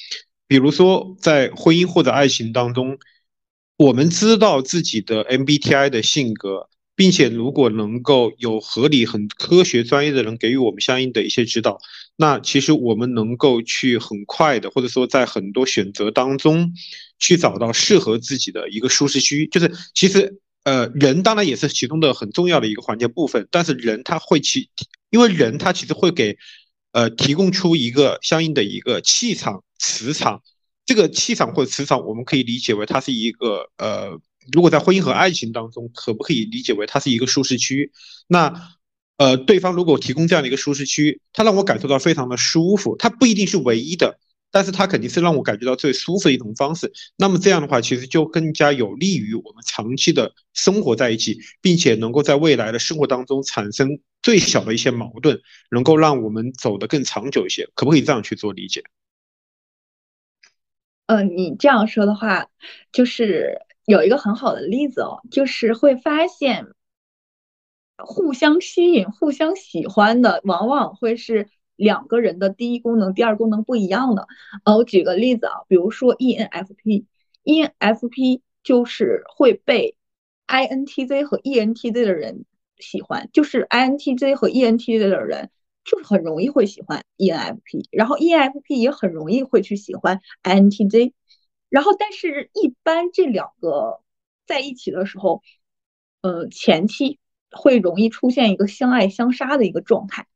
[0.48, 2.98] 比如说在婚姻或者爱情当中，
[3.76, 6.68] 我们知道自己的 MBTI 的性格。
[6.96, 11.80] 并且，如果能够有合理、很科学、专业的人给予我们相应的一些指导，
[12.16, 16.72] 那其实我们能够去很快的，或者说在很多选择当中，
[17.18, 19.46] 去找到适合自己的一个舒适区。
[19.48, 24.68] 就是其实，呃，人当然也是其中的很重要的一个环节部分，但是人他会其，
[25.10, 26.36] 因为人他其实会给，
[26.92, 30.42] 呃，提供出一个相应的一个气场、磁场。
[30.86, 34.20] 这个气场或者磁场，我们可以理解为它是一个呃。
[34.52, 37.90] 如果在婚姻和爱情当中，可不可以理解为它是一个舒适区？
[38.26, 38.52] 那，
[39.16, 44.18] 呃，对方如果提供这样的一个舒适区，他让我感受到非常的舒服，它不一定是唯一的，
[44.50, 46.92] 但是它肯定是让我感觉到最舒服的一种方式。
[47.16, 55.40] 那么这样的话，其实就更加有利于我们长期的生活在一起，并且能够在未来的生活当中产生最小的一些矛盾，
[55.70, 57.68] 能够让我们走得更长久一些。
[57.74, 58.82] 可不可以这样去做理解？
[61.06, 62.48] 嗯，你这样说的话，
[62.90, 63.60] 就是。
[63.86, 66.68] 有一个很好的例子哦，就是会发现，
[67.98, 74.26] 互相吸引、互相喜欢的，往往会是两个人的第一功能、第二功能不一样的。
[74.64, 79.96] 呃，我举个例子啊，比如说 ENFP，ENFP 就是会被
[80.46, 82.44] INTJ 和 ENTJ 的人
[82.78, 85.50] 喜欢，就是 INTJ 和 ENTJ 的人
[85.84, 91.12] 就是很容易会喜欢 ENFP，然后 ENFP 也很容易会去喜欢 INTJ。
[91.70, 94.00] 然后，但是一般这两个
[94.46, 95.42] 在一起的时候，
[96.22, 97.18] 呃，前期
[97.54, 100.26] 会容易出现一个相爱相杀的一个状态，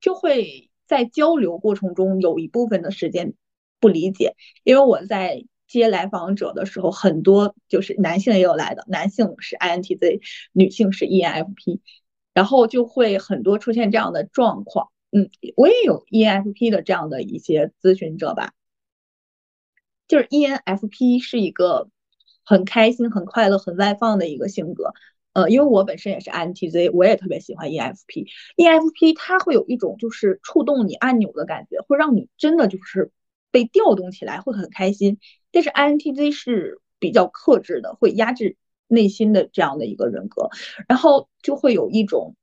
[0.00, 3.34] 就会在交流过程中有一部分的时间
[3.80, 4.34] 不理解。
[4.64, 10.20] 因为我在接来访者的时候，很多就是男性也有来的，男性是 INTJ，
[10.52, 11.80] 女性是 ENFP，
[12.34, 14.90] 然后就会很多出现这样的状况。
[15.12, 18.52] 嗯，我也有 ENFP 的这样的一些咨询者吧。
[20.08, 21.88] 就是 ENFP 是一个
[22.44, 24.92] 很开心、很快乐、很外放的一个性格，
[25.32, 28.26] 呃，因为我本身也是 INTJ，我也特别喜欢 ENFP。
[28.56, 33.12] ENFP 它会有一种就是触动你按钮的感觉，会让你真的就是
[33.50, 35.18] 被调动起来，会很开心。
[35.52, 38.56] 但是 INTJ 是比较克制的，会压制
[38.88, 40.50] 内心的这样的一个人格，
[40.88, 42.34] 然后就会有一种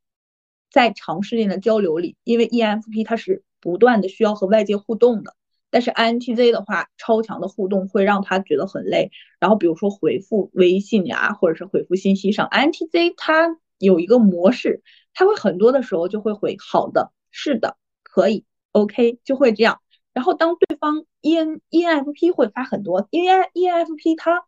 [0.72, 5.36] 在长时间的交流里，因为 ENFP 它是不断的需要和外界互动的。
[5.70, 9.11] 但是 INTJ 的话，超强的互动会让他觉得很累。
[9.39, 14.82] 然后比如说回复微信呀，或者是回复信息上，INTJ 他有一个模式，
[15.13, 19.82] 他会很多的时候就会回好的，是的，可以，OK，就会这样。
[20.13, 24.45] 然后当对方 EN ENFP 会发很多，因为 ENFP 它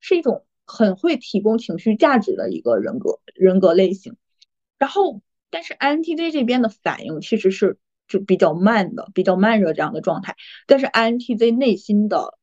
[0.00, 4.16] 是一种很会提供情绪价值的一个人格人格类型。
[4.78, 7.78] 然后但是 INTJ 这边的反应其实是。
[8.08, 10.34] 就比较慢的，比较慢热这样的状态，
[10.66, 12.38] 但是 INTJ 内心的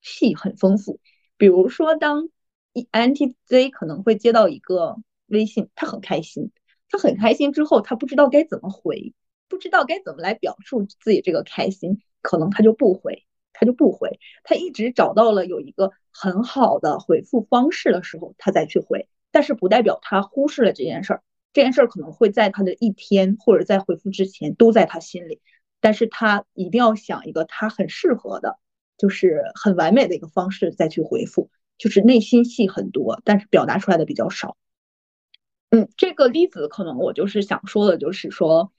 [0.00, 1.00] 戏很丰富。
[1.36, 2.28] 比如说，当
[2.74, 4.96] INTJ 可能会接到一个
[5.26, 6.52] 微信，他很开心，
[6.88, 9.12] 他很开心之后，他不知道该怎么回，
[9.48, 21.22] 不知道该怎么来表述自己这个开心，可能他就不回，他就不回，他一直找到了有一个很好的回复方式的时候，他再去回，但是不代表他忽视了这件事儿。
[21.52, 25.40] 这件事儿可能会在他的一天或者在回复之前都在他心里，
[25.80, 28.58] 但是他一定要想一个他很适合的，
[28.96, 34.56] 就是很完美的一个方式再去回复，就是内心戏很多，但是表达出来的比较少。
[35.70, 38.72] 嗯，这个例子可能我就是想说的，就是说，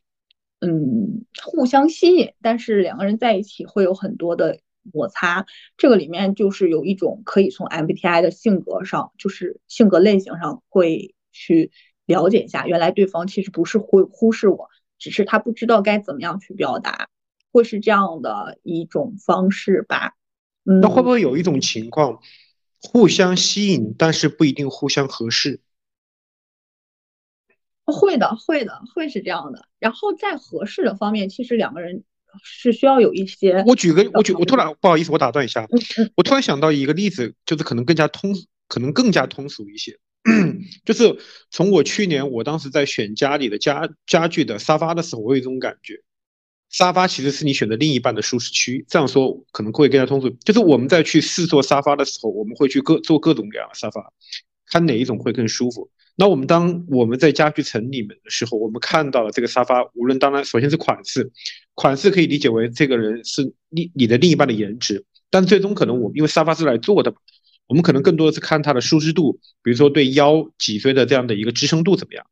[0.61, 4.59] 嗯，互相吸引，但是两个人在一起会有很多的
[4.93, 5.45] 摩擦，
[5.75, 11.71] 这个里面就是有一种可以从 MBTI 的性格上，就是性格类型上会去。
[12.11, 17.07] 了解一下，原来对方其实不是会忽视我，只是他不知道该怎么样去表达，
[17.51, 20.15] 会是这样的一种方式吧。
[20.63, 22.19] 嗯那会不会有一种情况，
[22.81, 25.59] 互相吸引，但是不一定互相合适？
[27.85, 29.65] 会的，会的，会是这样的。
[29.79, 32.03] 然后在合适的方面，其实两个人
[32.43, 33.63] 是需要有一些。
[33.65, 35.67] 我举个，我举，我突然不好意思，我打断一下，
[36.15, 38.33] 我突然想到一个例子，就是可能更加通，
[38.67, 39.99] 可能更加通俗一些。
[40.85, 41.17] 就是
[41.49, 45.95] 从我去年，我当时在选家里的家家具的沙发的时候，我有一种感觉，
[46.69, 48.85] 沙发其实是你选择另一半的舒适区。
[48.87, 50.29] 这样说可能会更加通俗。
[50.29, 54.13] 就是我们在去试坐沙发的时候，我们会去各做各种各样的沙发，
[54.67, 55.89] 看哪一种会更舒服。
[56.15, 61.31] 那我们当我们在家具城里面的时候，我们看到了这个沙发，无论当然首先是款式，
[61.73, 67.11] 款式可以理解为这个人是你你的另一半的颜值，但最终可能我们因为沙发是来坐的。
[67.71, 72.25] 我们可能更多的是看它的舒适度，比如说对腰、脊椎的这样的一个支撑度怎么样。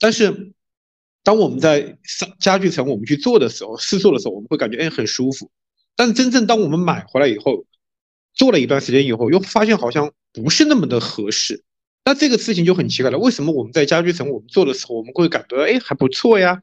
[0.00, 0.54] 但是，
[1.22, 5.50] 当我们在上家具城我们去做的时候，试坐的时候，我们会感觉哎很舒服。
[5.96, 7.66] 但真正当我们买回来以后，
[8.32, 11.62] 做了一段时间以后，又发现好像不是那么的合适。
[12.06, 16.62] 那这个事情就很奇怪了，为什么我们在家具城我们做的时候，我们会感觉哎还不错呀？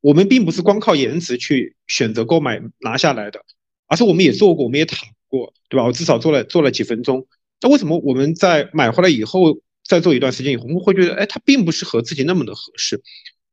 [0.00, 3.40] 我们并不是光靠颜值去选择购买拿下来的，
[3.88, 5.84] 而是我们也做过，我们也躺过，对吧？
[5.84, 7.26] 我至少做了做了几分钟。
[7.62, 13.00] 那为什么我们在买回来以后，再做一段时间以后，我们会觉得，哎，它并不是和自己那么的合适？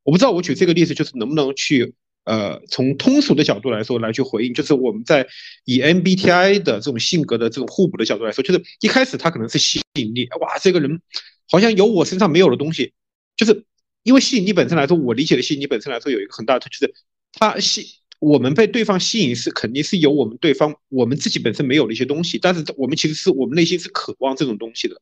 [0.03, 1.93] 我不知道我举这个例子就是能不能去，
[2.23, 5.27] 呃，从通俗的角度来说来去回应，就是我们在
[5.65, 10.99] 以 MBTI 的这种性格的这种互补的角度来说，就是一开始他可能是吸引力，哇，这个人
[11.47, 12.93] 好像有我身上没有的东西，
[13.37, 13.63] 就是
[14.01, 16.93] 因为吸引力本身来说，我理解的吸引力本身来说有一个很大的，就是
[17.33, 17.99] 他吸。
[18.19, 25.01] 我们被对方吸引是肯定是有我们对方我们自己本身没有的一些东西，但是我们其实是我们内心是渴望这种东西的，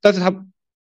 [0.00, 0.46] 但是他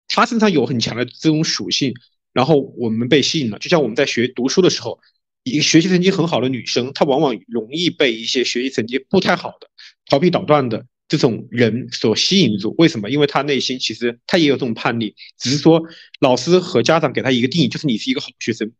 [0.09, 1.93] 他身上有很强的这种属性，
[2.33, 3.57] 然后我们被吸引了。
[3.59, 4.99] 就像我们在学读书的时候，
[5.43, 9.69] 一个学习成绩很好的女生，她往往容易被一些学习成绩不太好的、
[10.05, 12.75] 调皮捣蛋的这种人所吸引住。
[12.77, 13.09] 为什么？
[13.09, 15.81] 因为她内心其实她也有这种叛逆，只是说
[16.19, 18.71] 老师和家长给她一个定义，就是你是一个好学生。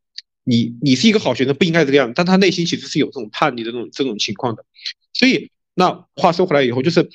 [0.46, 4.66] 你你是一个好学生，不应该这个样子，但他内心其实是有这种叛逆的这种这种情况的，
[5.14, 7.10] 所以那话说回来以后，就是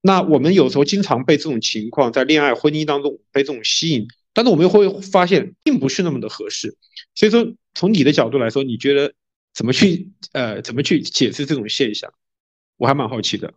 [0.00, 6.76] 那我们有时候经常被这种情况在恋爱婚姻当中被这种吸引，但是我们又会发现并不是那么的合适，
[7.14, 9.12] 所以说从你的角度来说，你觉得
[9.52, 12.12] 怎么去呃怎么去解释这种现象？
[12.78, 13.52] 我还蛮好奇的。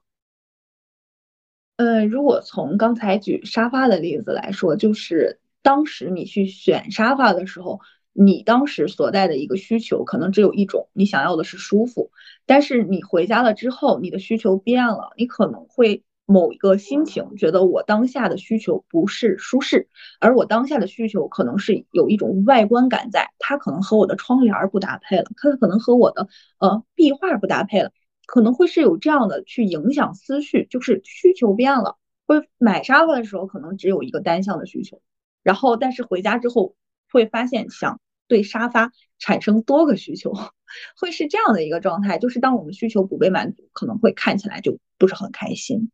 [1.77, 7.79] 呃，如果从刚才举沙发的例子来说，就是当时你去选沙发的时候。
[8.17, 12.11] 你当时所在的一个需求可能只有一种，你想要的是舒服，
[12.45, 19.89] 但是你回家了之后，你的需求变了，你可能会某一个心情觉得我当下的需求不是舒适，
[20.21, 27.91] 而我当下的需求可能是有一种外观感在，它可能和我的窗帘不搭配了，它可能和我的呃壁画不搭配了，
[28.27, 35.01] 可能会是有这样的去影响思绪，就是需求变了，会买沙发的时候可能只有一个单向的需求，
[35.43, 36.75] 然后但是回家之后
[37.11, 37.99] 会发现想。
[38.27, 40.33] 对沙发产生多个需求，
[40.99, 45.91] 会是这样的一个状态，就是当我们需求不被满足，可能会看起来就不是很开心。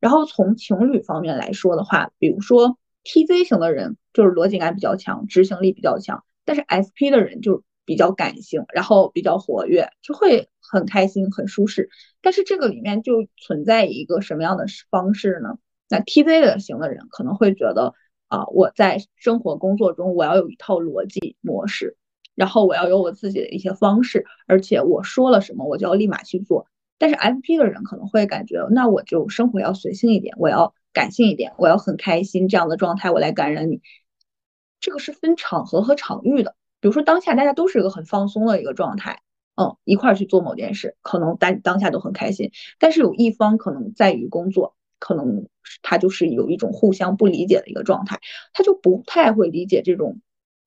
[0.00, 11.88] 然后从情侣方面来说的话，比如说 TZ 型的人就是逻辑感比较强，执行力比较强，但是 SP 的人就比较感性，然后比较活跃，就会很开心、很舒适。
[12.20, 15.58] 但是这个里面就存在一个什么样的方式呢？
[15.88, 17.94] 那 TZ 的型的人可能会觉得
[18.28, 21.96] 啊，我在生活工作中我要有一套逻辑模式，
[22.34, 26.66] 然后我要有我自己的一些方式，而且我说了什么我就要立马去做。
[26.98, 33.80] 但是 FP 的人可能会感觉，那我就生活要随性一点，我要感性一点，我要很开心这样的状态，我来感染你。
[34.80, 36.54] 这个是分场合和场域的。
[36.80, 39.22] 比如说当下大家都是一个很放松的一个状态，
[39.56, 42.52] 嗯，一块儿去做某件事，可能当当下都很开心。
[42.78, 45.46] 但是有一方可能在于工作，可能
[45.82, 48.20] 他就是有一种互相不理解的一个状态，
[48.52, 50.20] 他就不太会理解这种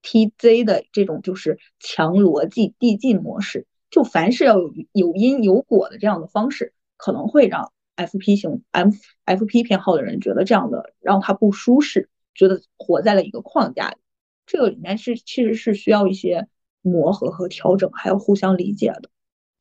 [0.04, 3.68] TZ 的这种就是强逻辑递进模式。
[3.90, 8.92] 就凡是要有有因有果的这样的方式，可能会让 FP 型 M
[9.26, 13.98] FP 偏好的人觉得这样的让他不舒适，觉得活在了一个框架里。
[14.46, 16.48] 这个里面是其实是需要一些
[16.82, 19.10] 磨合和调整，还有互相理解的。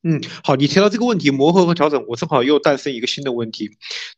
[0.03, 3.69] 嗯，好，你提到这个问题，磨合和调整，我正好又诞生一个新的问题。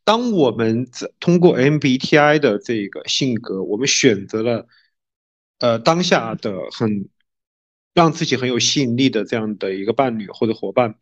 [0.02, 0.88] 当我们
[1.20, 4.66] 通过 MBTI 的这个性格，我们选择了
[5.58, 7.10] 呃当下的很
[7.92, 10.94] 让自己很有吸引力的这样的一个伴侣或者伙伴，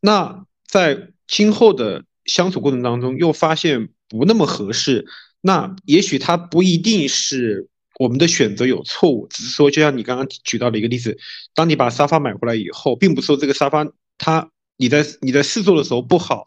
[0.00, 5.06] 那在今后的相处过程当中又发现不那么合适，
[5.40, 7.68] 那也许他不一定是。
[7.98, 11.16] 我们的选择有错误，只是说，就像你刚刚举到的一个例子，
[11.54, 13.86] 当你把沙发买回来以后，并不是说这个沙发
[14.18, 16.44] 它你在你在试坐的时候不好，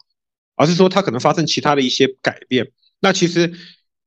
[0.56, 2.70] 而是说它可能发生其他的一些改变。
[3.00, 3.52] 那其实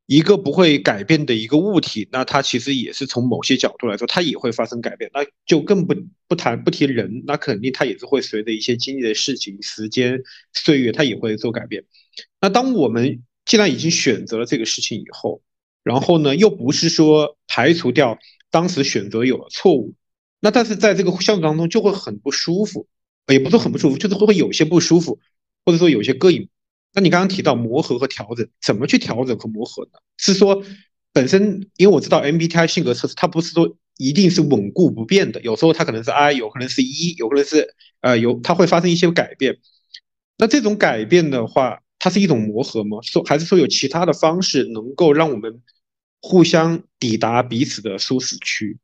[0.05, 5.09] 一个不会改变的一个物体，那它其实也是从某些角度来说，它也会发生改变。
[5.13, 5.95] 那就更不
[6.27, 10.21] 不谈不提人，那肯定它也是会随着一些经历的事情、时间、
[10.53, 11.85] 岁月，它也会做改变。
[12.41, 15.41] 那当我们既然已经选择了这个事情以后，
[15.83, 18.19] 然后呢，又不是说排除掉
[18.49, 19.93] 当时选择有了错误，
[20.39, 22.87] 那但是在这个相处当中就会很不舒服，
[23.27, 25.19] 也不是很不舒服，就是会会有些不舒服，
[25.65, 26.49] 或者说有些膈应。
[26.93, 29.99] 那你刚刚提到磨合和调整，怎么去调整和磨合呢？
[30.17, 30.63] 是说
[31.13, 39.57] 本身，因为我知道 MBTI 性格测试它不是说一定是稳固不变的，有时候它可能是 I，有可能是 E，有可能是呃有它会发生一些改变。
[40.37, 42.97] 那这种改变的话，它是一种磨合吗？
[43.03, 45.61] 说还是说有其他的方式能够让我们
[46.21, 48.77] 互相抵达彼此的舒适区？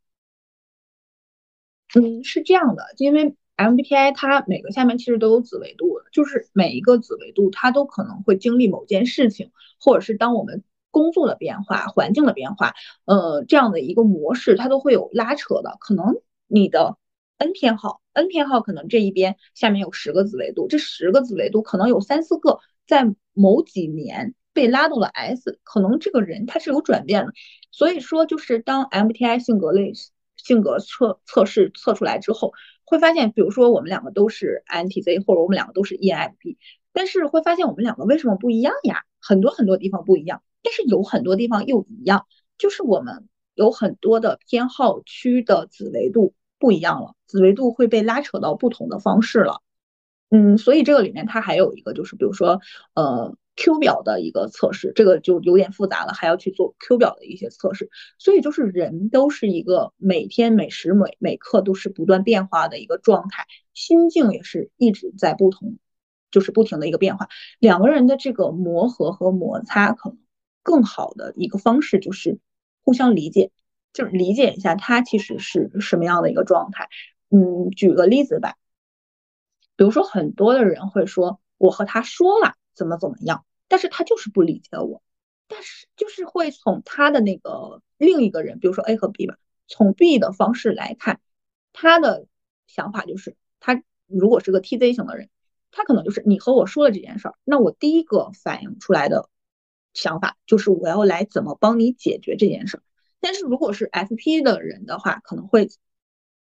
[1.96, 12.74] 嗯，是这样的，因为 MBTI 它每个下面其实都有子维度，就是每一个子维度它都可能会经历某件事情，或者是当我们工作的变化、环境的变化，
[13.06, 15.78] 呃，这样的一个模式它都会有拉扯的。
[15.80, 16.16] 可能
[16.48, 16.98] 你的
[17.38, 22.60] N 偏好，N 偏好可能这一边下面有十个子维度，这十个子维度可能有三四个。
[22.88, 27.34] 在某几年被拉到了 S，可能这个人他是有转变的，
[27.70, 29.94] 所以说就是当 MTI 性格类
[30.36, 32.54] 性格测测试测出来之后，
[32.84, 36.58] 会发现，比如说我们两个都是 INTZ，或者我们两个都是 ENFP，
[36.92, 39.04] 但是会发现我们两个为什么不一样呀？
[39.20, 42.26] 很多很多地方不一样，但是有很多地方又一样，
[42.58, 49.62] 就是我们有很多的偏好区的子维度不一样了，子维度会被拉扯到不同的方式了。
[50.32, 52.60] 嗯，所以这个里面它还有一个就是，比如说，
[52.96, 57.90] 呃，Q 表的一个测试，这个就有点复杂了，还要去做 Q 表的一些测试。
[58.18, 65.78] 所以就是人都是一个每天每时每每刻都是不断变化的一个状态，心境也是一直在不同，
[66.32, 67.28] 就是不停的一个变化。
[67.60, 70.18] 两个人的这个磨合和摩擦，可能
[70.64, 72.40] 更好的一个方式就是
[72.84, 73.52] 互相理解，
[73.92, 76.88] 就是理解一下他其实是什么样的一个状态。
[77.30, 78.56] 嗯，举个例子吧。
[79.76, 85.02] 比如说，很多的人会说，我和他说了怎么怎么样，但是他就是不理解我，
[85.48, 89.38] 但是就是会从他的那个另一个人，比如说 A 和 B 吧，
[89.68, 91.20] 从 B 的方式来看，
[91.74, 92.28] 他的
[92.68, 95.30] 想法就是，他如果是个 TZ 型的人，
[95.72, 99.30] 他可能就是你和我说了这件事儿，那我第一个反应出来的
[99.94, 102.84] 想法就是我要来怎么帮你解决这件事儿，
[103.20, 105.70] 但是如果是 FP 的人的话，可能会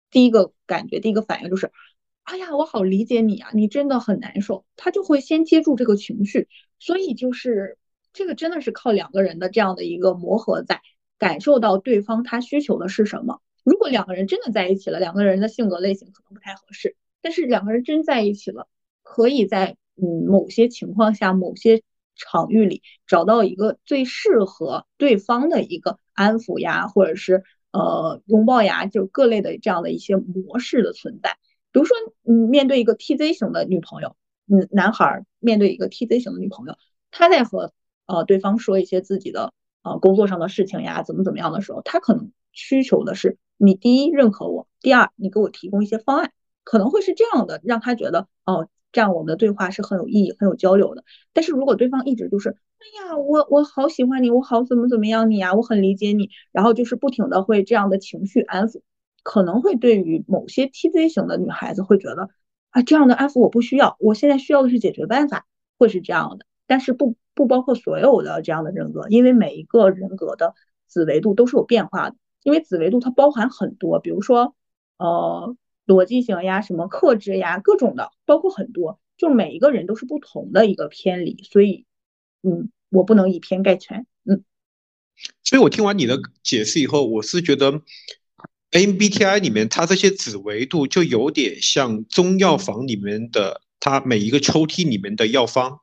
[0.09, 1.71] 第一个感觉，第一个反应就是。
[2.23, 6.47] 哎呀，我好理解你啊，你真的很难受，他就会先接住这个情绪，
[6.81, 7.77] 所以就是
[8.11, 10.81] 这个真的是靠两个人的这样的一个磨合，在
[11.19, 13.39] 感受到对方他需求的是什么。
[13.63, 18.67] 如果两个人真的在一起了，两个人的性格类型可能不太合适，但是两个人真在一起了，
[19.03, 21.83] 可以在嗯某些情况下、某些
[22.15, 31.37] 场域里找到一个最适合对方的一个安抚呀，或者是呃拥抱呀，就各类的这样的一些模式的存在。
[31.71, 31.95] 比如说，
[32.27, 34.15] 嗯，面对一个 TZ 型的女朋友，
[34.47, 36.75] 嗯，男孩面对一个 TZ 型的女朋友，
[37.11, 37.73] 他在和
[38.05, 46.31] 呃对方说一些自己的呃工作上的事情呀，怎么怎么样的时候，他可能需求的是你第一认可我，第二你给我提供一些方案，
[46.63, 51.03] 可能会是这样的，让他觉得哦，这样我们的对话是很有意义、很有交流的。
[51.33, 58.81] 但是如果对方一直就是，哎呀，我我好喜欢你，我好怎么怎么样你呀，我很理解你，然后就是不停的会这样的情绪安抚，
[59.23, 62.29] 可能会对于某些 TZ 型的女孩子会觉得
[62.71, 65.45] 啊，这样的安抚我不需要，我现在需要的是解决办法，
[65.77, 66.45] 会是这样的。
[66.67, 70.55] 但是不不包括所有的这样的人格，因为每一个人格的
[70.87, 74.55] 子维度都是有变化的，因为子维度它包含很多，比如说
[74.97, 75.55] 呃。
[75.87, 81.85] 逻辑型呀，什么克制呀，各种的，包括很多，就每一个人都是不同的一个偏离，所以，
[82.43, 84.43] 嗯，我不能以偏概全，嗯。
[85.43, 87.81] 所以我听完你的解释以后，我是觉得
[88.71, 95.79] ，MBTI 里面它这些子维度就有点像中药房里面的它每一个抽屉里面的药方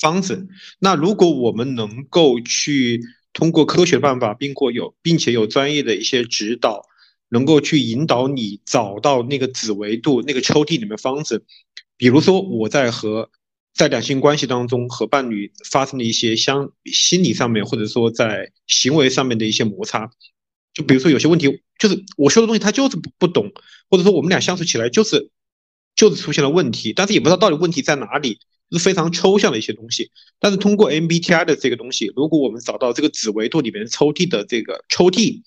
[0.00, 0.48] 方子。
[0.78, 3.00] 那如果我们能够去
[3.32, 6.82] 通过科学办法，并过有并且有专业的一些指导。
[7.30, 11.44] 能够去引导你找到那个子维度那个抽屉里面方子，
[11.98, 13.30] 比如说我在和
[13.74, 20.10] 在两性关系当中和伴侣发生的一些相心理上面或者说在行为上面的一些摩擦，
[20.74, 23.50] 就比如说有些问题就是我说的东西他就是不懂，
[23.90, 25.30] 或者说我们俩相处起来就是
[25.94, 28.38] 就是出现了问题，但是也不知道到底问题在哪里，
[28.70, 30.10] 是非常抽象的一些东西。
[30.38, 35.42] 但是通过 MBTI 的这个东西，如果我们找到这个子维度里面抽屉的这个抽屉。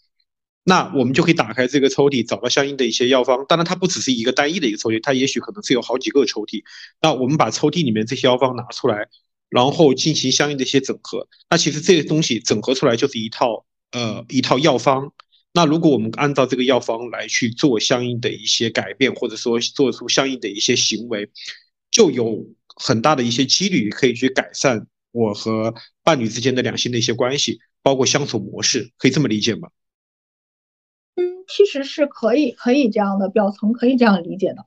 [0.64, 3.44] 那我们就可以打开这个抽屉，找到相应的一些药方。
[3.50, 6.62] 当然，它不只是一个单一的一个抽屉，它也许可能是有好几个抽屉。
[7.02, 9.08] 那我们把抽屉里面这些药方拿出来，
[9.50, 11.28] 然后进行相应的一些整合。
[11.50, 15.14] 那其实这些东西整合出来就是一套呃一套药方。
[15.54, 21.30] 那如果我们按照这个药方来去做相应的一些改变，或者说做出相应的一些行为，
[21.92, 25.74] 就有很大的一些几率可以去改善我和
[26.04, 29.70] 伴侣之间的两性的一些关系，包括相处模式，可以这么理解吗？
[31.16, 34.66] 嗯其实是可以可以这样的表层可以这样理解的，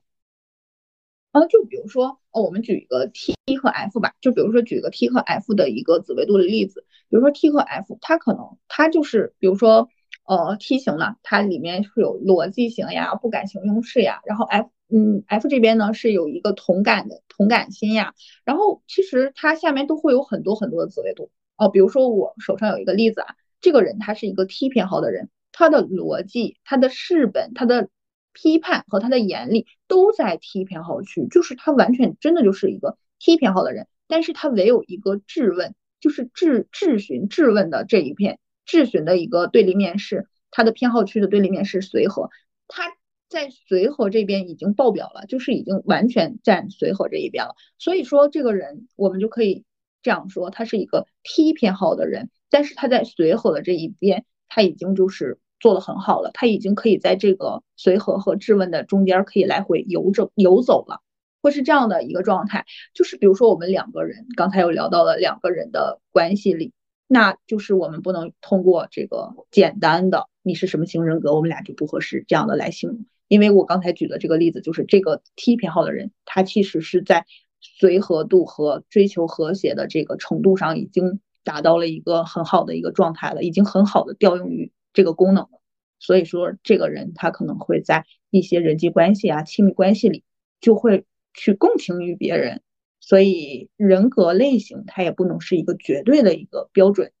[1.31, 9.89] 啊，就比如说，哦，我们举一个 T 和 F 吧，就比如说举个 T 和 F 的一个子维度的例子，比如说 T 和 F，它可能它就是，比如说，
[10.25, 25.29] 呃，T 型呢，它里面是有逻辑型呀、不感情用事呀，然后 F，嗯，F 这边呢是有一个同感的同感心呀，然后其实它下面都会有很多很多的子维度，哦，比如说我手上有一个例子啊，这个人他是一个 T 偏好的人。
[25.57, 27.87] 他的逻辑、他的事本、他的
[28.33, 42.29] 批判和他的严厉都在 T 偏好区，就是他完全真的就是一个 T 偏好的人，但是他唯有一个质问，就是质质询、质问的这一片，质询的一个对立面是他的偏好区的对立面是随和，
[42.67, 42.95] 他
[43.29, 49.63] 在随和这边已经爆表了，就是已经完全站随和这一边了，所以说这个人我们就可以
[50.01, 55.39] 这样说，他是一个 T 偏好的人，但是他在随和的这一边，他已经就是。
[55.57, 61.01] 做的很好了，他已经可以在这个随和和质问的中间可以来回游走游走了，
[61.45, 62.65] 会是这样的一个状态。
[62.95, 66.73] 就是比如说我们两个人刚才有聊到了两个人的关系里，
[67.07, 73.05] 那就是我们不能通过这个简单的你是什么型人格，我们俩就不合适这样的来形容。
[73.27, 77.25] 因为我刚才举的这个例子，就是这个 T 偏好的人，他其实是在
[77.61, 84.71] 随和度和追求和谐的这个程度上已经达到了一个很好的一个状态了，已经很好的调用于。
[84.95, 85.59] 这个功能了，
[85.99, 90.23] 所以说这个人他可能会在一些人际关系啊、亲密关系里
[90.61, 91.03] 就会
[91.35, 92.61] 去共情于别人，
[92.99, 97.11] 所以人格类型它也不能是一个绝对的一个标准。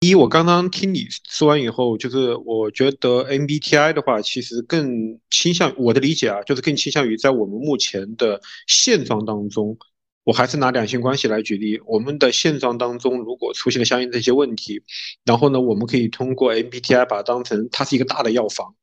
[0.00, 9.76] 一，我刚刚听你说完以后，就是我觉得 MBTI 的话，其实更倾向我的理解啊，就是更倾向于在我们目前的现状当中。
[10.24, 14.82] 我还是拿两性关系来举例，我们的现状当中，如果出现了相应的一些问题，
[15.24, 18.74] 然后呢，我们可以通过 MBTI 把它当成它是一个大的药房。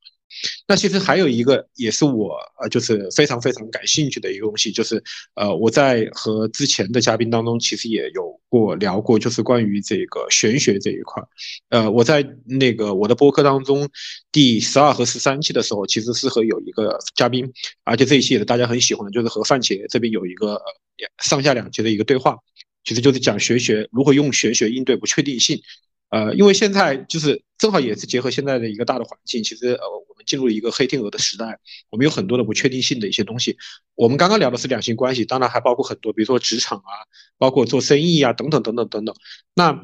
[0.68, 5.02] 那其实还有一个也是我呃，就是非常非常感兴趣的一个东西，就是
[5.36, 11.24] 呃，我在和之前的嘉宾当中其实也有过聊过，就是关于这个玄学这一块。
[11.70, 13.90] 呃，我在那个我的播客当中
[14.32, 17.52] 第十二和十三期的时候，其实是和有一个嘉宾，
[17.84, 20.62] 而且这一期也是大家很喜欢的，就是和范姐这边有一个
[21.24, 22.38] 上下两节的一个对话，
[22.84, 25.62] 其实就是讲玄学如何用玄学应对不确定性。
[26.10, 33.58] 呃，因为现在就是正好也是结合现在的一个大的环境，其实呃，我们进入了一个黑天鹅的时代，我们有很多的不确定性的一些东西。
[33.95, 36.93] 我们刚刚聊的是两性关系，当然还包括很多，比如说职场啊，
[37.38, 39.16] 包括做生意啊，等等等等等等。
[39.53, 39.84] 那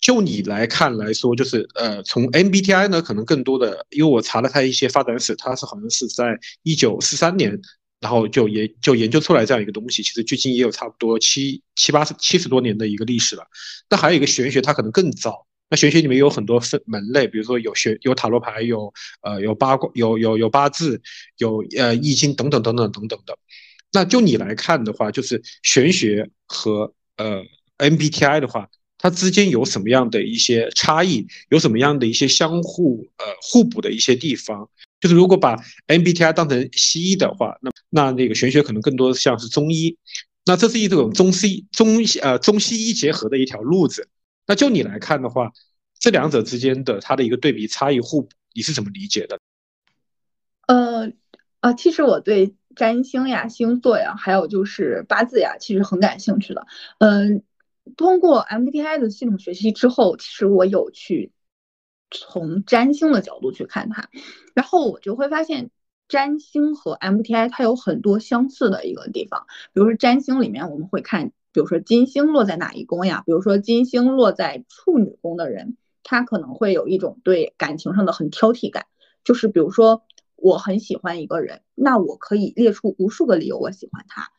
[0.00, 7.60] 就你来看来说，就是呃，从 MBTI 呢，可能更多的，因为我查了它一些发展史，它是好像是在一九四三年。
[8.00, 13.44] 然后就研就研究出来这样一个东西，其实距今也有差不多七七八十七十多年的一个历史了。
[13.90, 21.02] 那还有一个玄学，它可能更早，那玄学里面有很多分门类，比如说有学有塔罗牌，有呃有八卦，有有有八字，
[21.36, 23.38] 有呃易经等等等等等等的。
[23.92, 27.44] 那就你来看的话，就是玄学和呃
[27.76, 31.26] MBTI 的话，它之间有什么样的一些差异？
[31.50, 34.70] 有什么样的一些相互呃互补的一些地方？
[35.00, 35.56] 就是如果把
[35.88, 39.96] MBTI 当成西医的话，那那那个玄学可能更多像是中医。
[40.44, 44.08] 那这是一种中西中西呃中西医结合的一条路子。
[44.46, 45.52] 那就你来看的话，
[45.98, 49.38] 这两者之间的它的一个对比差异互补，你是怎么理解的？
[50.66, 51.12] 呃
[51.60, 52.54] 啊，其实我对。
[52.76, 56.68] 占星呀、星座呀，还有就是八字呀，其实很感兴趣的。
[56.98, 57.42] 嗯，
[57.96, 61.32] 通过 MBTI 的系统学习之后，其实我有去
[62.10, 64.08] 从占星的角度去看它，
[64.54, 65.70] 然后我就会发现
[66.08, 69.46] 占星和 MTI 它有很多相似的一个地方。
[69.72, 73.22] 比如说占星里面我们会看，比如说金星落在哪一宫呀？
[73.26, 78.86] 比如说金星落在处女宫的人，他可能会有一种对感情上的很挑剔感，
[79.24, 80.02] 就是比如说。
[80.42, 84.30] 我很喜欢一个人，那我可以列出无数个理由我喜欢他。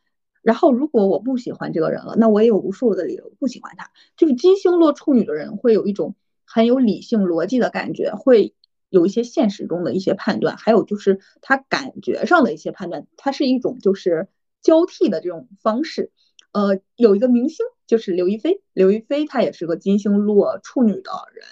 [0.42, 3.92] 然后如果我不喜欢这个人了，那我也有无数的理由不喜欢他。
[4.16, 6.16] 就是金星落处女的人会有一种
[6.52, 8.54] 很有理性逻辑的感觉，会
[8.90, 14.28] 有一些现实中的一些判断，还有就是他感觉上的一些判断，它是一种就是
[14.60, 16.12] 交替的这种方式。
[16.52, 21.46] 呃，有一个明星就是刘亦菲，刘亦菲她也是个金星落处女的人。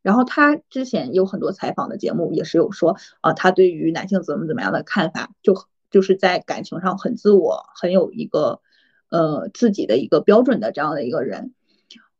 [0.00, 5.54] 然后他之前有很多采访的节目，也是有说啊，他对于男性怎么怎么样的看法，就
[5.90, 8.60] 就是在感情上很自我，很有一个
[9.10, 11.52] 呃自己的一个标准的这样的一个人。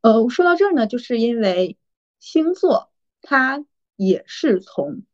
[0.02, 1.76] 呃，说到这儿呢，就是因为
[2.26, 2.90] 星座
[3.22, 3.64] 它
[3.94, 5.04] 也是从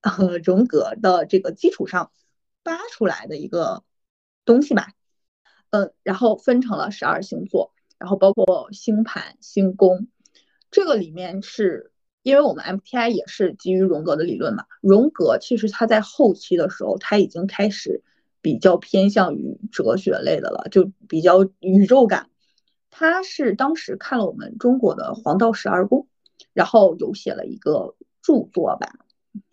[0.00, 2.12] 呃荣格的这个基础上
[2.62, 3.84] 扒出来的一个
[4.46, 4.94] 东西吧。
[5.68, 10.08] 嗯，然后分成了十二星座，然后包括星盘、星宫。
[10.70, 18.02] 这个里面是因为我们 M T I 也是基于荣格的理论嘛，荣格其实他在后期的时候他已经开始
[18.40, 22.30] 比较偏向于哲学类的了，就比较宇宙感。
[22.88, 26.06] 他是当时看了我们中国的黄道十二宫，
[26.52, 28.88] 然后有写了一个著作吧。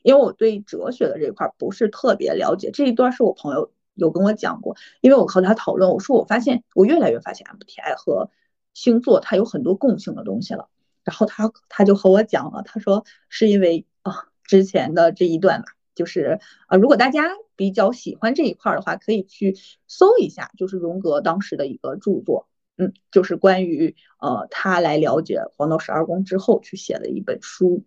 [0.03, 8.29] 因为我对哲学的这块不是特别了解，这一段是我朋友有跟我讲过，因为我和他讨论，我说我发现我越来越发现 MBTI 和
[8.73, 10.69] 星座它有很多共性的东西了。
[11.03, 15.65] 然后他他就和我讲了，他说是因为啊之前的这一段嘛，
[15.95, 17.23] 就是啊如果大家
[17.55, 19.57] 比较喜欢这一块的话，可以去
[19.88, 22.47] 搜一下，就是荣格当时的一个著作，
[22.82, 27.86] 嗯，就是关于呃他来了解黄道十二宫之后去写的一本书。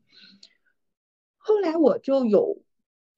[1.37, 2.63] 后来我就有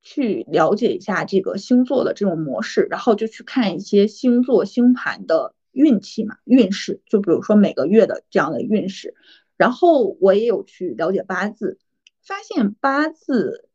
[0.01, 9.15] 去了解一下这个星座的这种模式，然后就去看一些星座星盘的运气嘛运势，就比如说每个月的这样的运势。
[9.59, 11.79] 然后我也有去了解八字，
[12.23, 13.69] 发现八字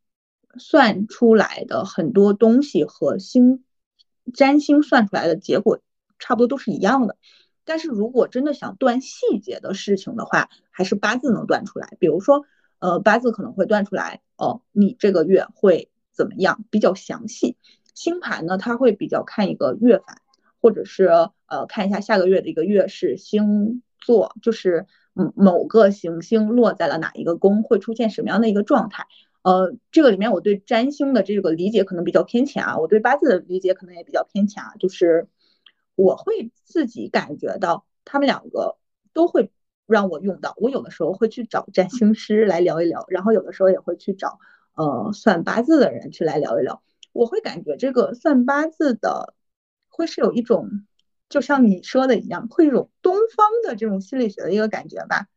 [0.57, 3.63] 算出来的很多东西和星
[4.33, 5.79] 占星算出来的结果
[6.19, 7.17] 差不多都是一样的。
[7.65, 11.95] 但是如果真的想断细节的事情的话，还是八字能断出来。
[11.99, 12.45] 比如说，
[12.79, 17.57] 呃，八字可能会断出来哦，你这个月会怎么样，比较详细。
[17.93, 20.05] 星盘呢，它会比较看一个月份，
[20.61, 21.05] 或者是
[21.47, 24.87] 呃看一下下个月的一个月是星座，就是。
[25.13, 29.07] 嗯，某个行星落在了哪一个宫，会出现什么样的一个状态？
[29.41, 34.71] 呃，这个里面我对占星的这个理解可能比较偏浅啊，我对八字的理解可能也比较偏浅啊。
[34.79, 35.27] 就是
[36.01, 38.77] 我会自己感觉到他们两个
[39.13, 39.51] 都会
[39.85, 44.39] 让我用到，我有的时候会去找占星师来聊一聊，然后有的时候也会去找
[44.75, 46.81] 呃算八字的人去来聊一聊。
[47.13, 49.35] 我会感觉这个算八字的
[49.89, 50.85] 会是有一种。
[51.29, 55.27] 就像你说的一样，会一种东方的这种心理学的一个感觉吧。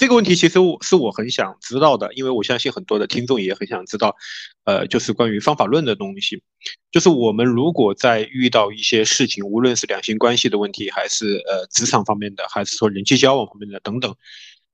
[0.00, 4.16] 这个问题其实我是我很想知道的，因为我相信很多的听众也很想知道，
[4.64, 6.42] 呃，就是关于方法论的东西。
[6.90, 14.16] 就是我们如果在遇到一些事情，无论是两性关系的问题，还是呃职场方面的，还是说人际交往方面的等等，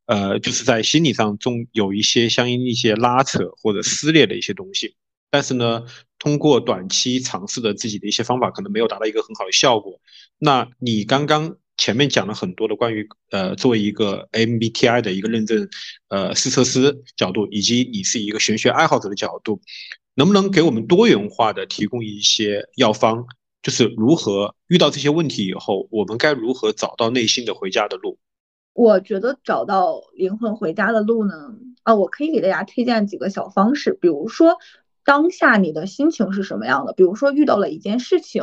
[0.06, 4.94] 呃，就是在心理上中有一些相应一些拉扯或者撕裂的一些东西。
[5.28, 5.82] 但是呢，
[6.20, 10.00] 通过短期尝试的自己的一些方法，可能没有达到一个很好的效果。
[10.38, 11.56] 那你刚刚
[11.86, 15.68] 前面讲了很多的关于呃，作为一个 MBTI 的一个认证
[16.08, 19.60] 呃试测师角度，以及你是一个玄学爱好者的角度，
[20.16, 23.24] 能不能给我们多元化的提供一些药方？
[23.62, 28.18] 就是如何遇到这些问题以后，我们该如何找到内心的回家的路？
[28.72, 34.56] 我觉得找到灵魂回家的路呢，啊，我可以给大家推荐几个小方式，比如说。
[35.04, 36.92] 当下你的心情是什么样的？
[36.92, 38.42] 比如说遇到了一件事情，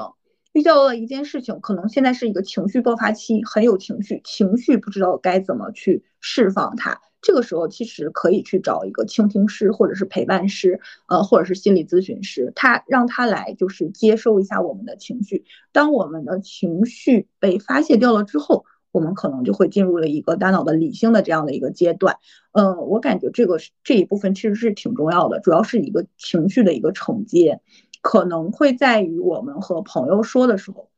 [0.53, 7.01] 遇到了一件事情，可能现在是一个情绪爆发期，很有情绪，情绪不知道该怎么去释放它。
[7.21, 15.45] 这个时候其实可以去找一个倾听师，或者是陪伴师，呃，或者是心理咨询师，他让他来就是接收一下我们的情绪。
[15.71, 22.17] 当我们的情绪被发泄掉了之后，我们可能就会进入了一个大脑的理性的这样的一个阶段。
[22.51, 27.61] 嗯，我感觉这个这一部分其实是挺重要的，主要是一个情绪的一个承接，
[28.03, 30.91] 可能会在于我们和朋友说的时候，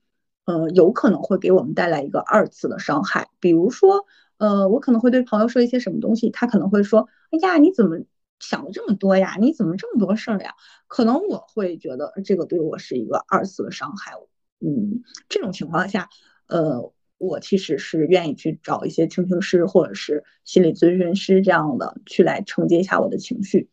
[0.44, 4.06] 嗯，有可能会给我们带来一个二次的伤害，比如说。
[4.38, 7.98] 呃，我可能会对朋友说一些什么东西，他可能会说：“哎呀，你怎么
[8.42, 9.38] 想的这么多呀？
[9.40, 10.54] 你怎么这么多事儿呀？”
[10.88, 14.12] 可能我会觉得这个对我是一个二次的伤害。
[14.60, 16.10] 嗯，这种情况下，
[16.48, 23.70] 呃，我其实是愿意去找一些倾听师或者是心理咨询师这样的去来承接一下我的情绪。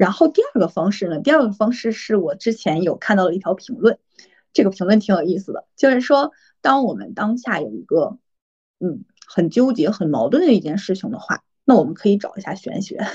[0.00, 3.98] 然后第二个方式呢，第二个方式是我之前有看到了一条评论，
[4.54, 6.32] 这个评论挺有意思的，就是说，
[6.62, 8.16] 当我们当下有一个
[8.78, 13.06] 嗯，很纠结、很矛盾的一件事情的话，那我们可以找一下玄学，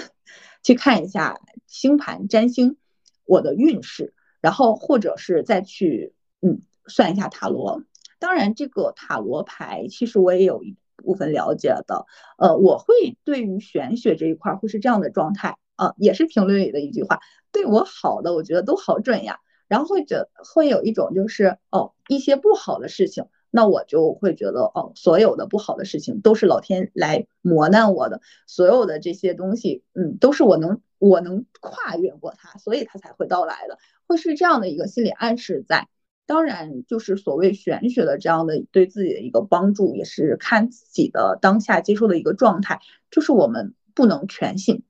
[0.61, 2.77] 去看一下星盘、占星，
[3.25, 7.81] 我的运势，然后或者是再去嗯算一下塔罗。
[8.19, 12.05] 当然，这个塔罗牌其实我也有一部分了解的。
[12.37, 17.19] 呃，我会对于玄学这一块会是这样的状态啊，也是评论里的一句话，
[17.51, 19.39] 对我好的，我觉得都好准呀。
[19.67, 23.25] 然后会觉会有一种就是哦，一些不好的事情。
[23.49, 35.87] 那我就会觉得，哦，所有的不好的事情都是老天来磨难我的，所有的这些东西，嗯，都是我能我能跨越过它，所以它才会到来的，会是这样的一个心理暗示在。
[36.25, 44.83] 当然，就是所谓玄学的这样的对自己的一个帮助，也是看自己的当下接受的一个状态，就是我们不能全信。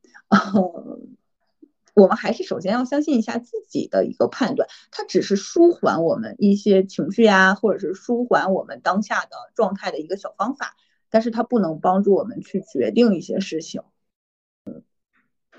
[1.94, 10.76] 我们还是首先要相信一下自己的一个判断，它只是舒缓我们一些情绪呀，或者是舒缓我们当下的状态的一个小方法，
[11.10, 13.82] 但是它不能帮助我们去决定一些事情。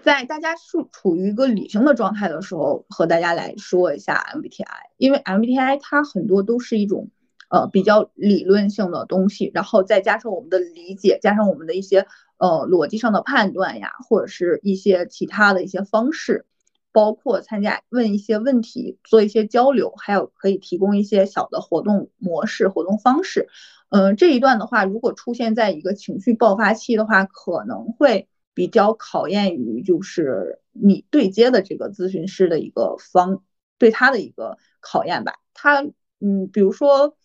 [0.02, 7.08] 在大家处处于一个理性的状态的时候，和大家来说一下 MBTI，因为 MBTI 它很多都是一种
[7.48, 12.06] 呃比较理论性的东西，然后再加上我们的理解，加上我们的一些。
[12.39, 16.45] 呃，逻辑上的判断呀，或者是一些其他的一些方式，
[16.93, 23.49] 包括参加问一些问题，做一些交流，还有可以提供一些小的活动模式、活动方式。
[23.89, 33.43] 嗯，这一段的话，如果出现在一个情绪爆发期的话，可能会比较考验于就是你对接的这个咨询师的一个方
[33.78, 35.34] 对他的一个考验吧。
[35.55, 35.82] 他
[36.20, 37.16] 嗯，比如说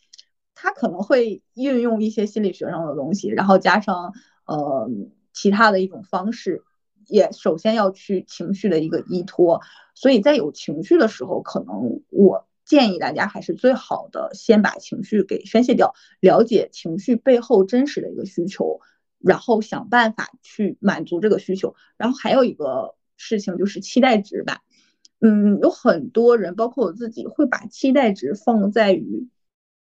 [0.55, 4.13] 他可能会运用一些心理学上的东西，然后加上。
[4.51, 4.89] 呃，
[5.33, 6.63] 其他的一种方式，
[7.07, 9.61] 也首先要去情绪的一个依托，
[9.95, 18.81] 所以在有情绪的时候，可能我建议大家还是最好的先把情绪给宣泄掉，了解情绪背后真实的一个需求，
[19.19, 21.75] 然后想办法去满足这个需求。
[21.97, 24.59] 然后还有一个事情就是期待值吧，
[25.21, 29.29] 嗯，有很多人，包括我自己，会把期待值放在于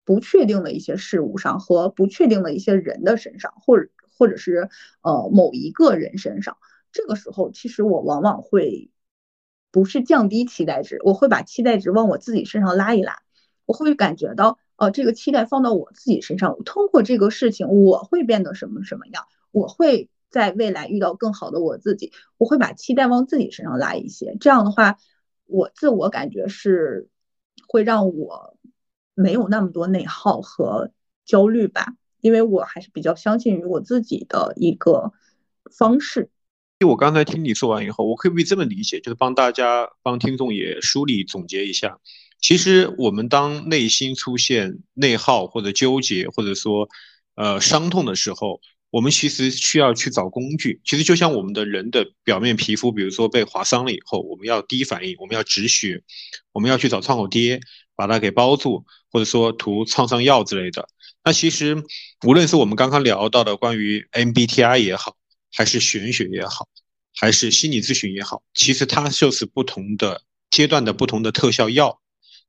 [0.04, 3.88] 不确定的一些事物上和不确定的一些人的身上，或者。
[4.18, 4.68] 或者是
[5.02, 6.56] 呃某一个人身上，
[6.90, 8.90] 这个时候其实我往往会
[9.70, 13.22] 不是降低期待值，我会把期待值往我自己身上拉一拉，
[13.64, 24.98] 我会感觉到哦这个期待放到我自己身上，通过这个事情我会变得什么什么样，我会在未来遇到更好的我自己，我会把期待往自己身上拉一些，这样的话
[25.46, 27.08] 我自我感觉是
[27.66, 28.56] 会让我
[29.14, 30.90] 没有那么多内耗和
[31.24, 31.94] 焦虑吧。
[32.20, 35.12] 因为我还是比较相信于我自己的一个
[35.70, 36.30] 方式。
[36.80, 41.98] 就我刚才听你说完以后，我可不可以这么理解，就是帮大家、帮听众也梳理总结一下？
[42.40, 46.88] 其实我们当内心出现内耗或者纠结，或者说
[47.34, 50.80] 呃伤痛的时候，我们其实需要去找工具。
[50.84, 56.00] 其实就像我们的人的表面皮肤，比如说被划伤了以后，我们要第一反应，我们要止血，
[56.52, 57.58] 我们要去找创口贴
[57.98, 60.88] 把它给包住，或者说涂创伤药之类的。
[61.24, 61.82] 那其实，
[62.24, 65.16] 无论是我们刚刚聊到的关于 MBTI 也好，
[65.52, 66.68] 还是玄学也好，
[67.16, 72.00] 还是心理咨询也好，其实它就是不同的阶段的不同的特效药。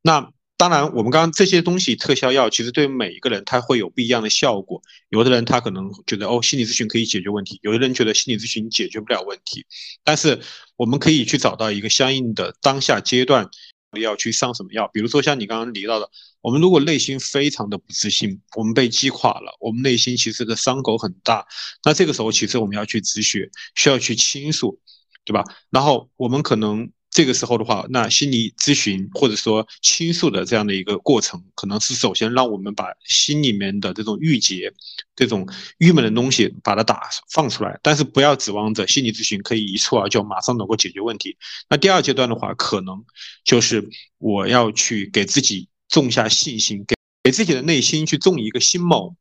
[0.02, 4.80] 那当然，我们刚刚这些东西特效药，其实对每一个人他会有不一样的效果。
[5.08, 9.66] 有的人他可能觉得哦，心理咨询可以解决问题；有的人觉得心理咨询解决不了问题。
[10.04, 10.38] 但是
[10.76, 13.50] 我们可以去找到一个相应的当下阶段。
[13.98, 14.88] 要去上什么药？
[14.92, 16.08] 比如说像你刚刚提到的，
[16.42, 21.46] 我们如果内心非常的不自信，我们被击垮了，我们内心其实的伤口很大，
[21.84, 24.78] 那这个时候其实我们要去止血，需要去倾诉，
[25.24, 25.42] 对吧？
[25.70, 26.90] 然后我们可能。
[27.20, 34.72] 这个时候的话，那心理咨询或者说倾诉的这样的一个过程，可能是首先让我们把心里面的这种郁结、
[35.14, 37.78] 这种郁闷的东西把它打放出来。
[37.82, 41.36] 但是不要指望着心理咨询可以一蹴而就，马上能够解决问题。
[41.68, 43.04] 那第二阶段的话，可能
[43.44, 43.86] 就是
[44.16, 46.94] 我要去给自己种下信心，给
[47.24, 49.14] 给自己的内心去种一个心锚。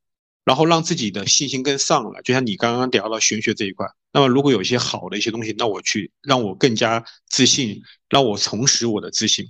[0.50, 3.86] 然后让自己的信心更上来，就像你刚刚聊到玄学这一块。
[4.12, 9.46] 那么如果有一些好的一些东西，那我去让我更加自信，让我重拾我的自信。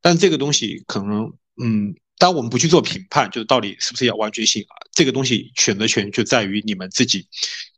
[0.00, 1.24] 但这个东西可能，
[1.60, 4.78] 嗯，当我们不去做评判，就是到底是不是要完全性啊？
[4.92, 7.26] 这个东西选择权就在于你们自己。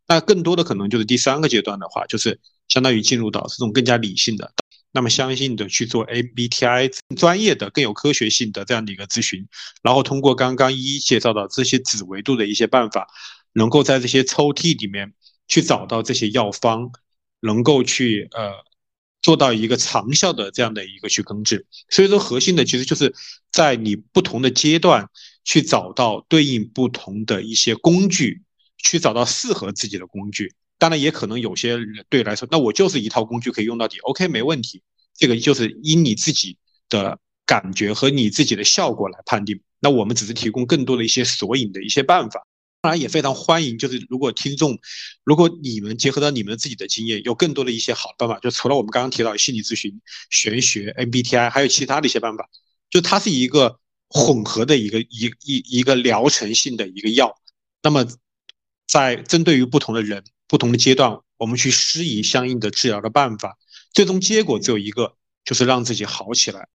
[0.07, 2.39] 那更多的可能就是第三个阶段的话，就是
[2.69, 4.53] 相当于进入到这种更加理性的。
[4.97, 9.47] 那么相信的去做 MBTI 专业的、更有科学性的这样的一个咨询，
[9.83, 13.07] 然后通过刚刚一一介绍的这些子维度的一些办法，
[13.53, 15.13] 能够在这些抽屉里面
[15.49, 16.91] 去找到这些药方，
[17.41, 18.53] 能够去呃
[19.21, 21.67] 做到一个长效的这样的一个去根治。
[21.91, 23.15] 所以说，核心的其实就是
[23.53, 25.11] 在你不同的阶段
[25.45, 28.41] 去找到对应不同的一些工具，
[28.79, 30.55] 去找到适合自己的工具。
[30.79, 31.79] 当然也可能有些
[32.09, 34.83] 对来说，那我就是一套工具可以用到底，OK 没问题。
[35.15, 36.59] 这个就是因你自己
[36.91, 39.61] 的感觉和你自己的效果来判定。
[39.81, 42.47] 那我们只是提供更多的一些索引的一些办法。
[42.83, 44.79] 当然也非常欢迎，就是如果听众，
[45.25, 49.99] 如果你们结合到你们自己的经验，有更多的一些好的办法，就除了我们刚刚提到的心理咨询、
[50.31, 52.49] 玄学、MBTI，还有其他的一些办法，
[52.91, 57.35] 就它是一个混合的一个一一一个疗程性的一个药。
[57.83, 58.07] 那么
[58.87, 60.23] 在针对于不同的人。
[60.49, 63.59] 不同的阶段，我们去施以相应的治疗的办法，
[63.93, 65.15] 最终结果只有一个，
[65.45, 66.69] 就是让自己好起来。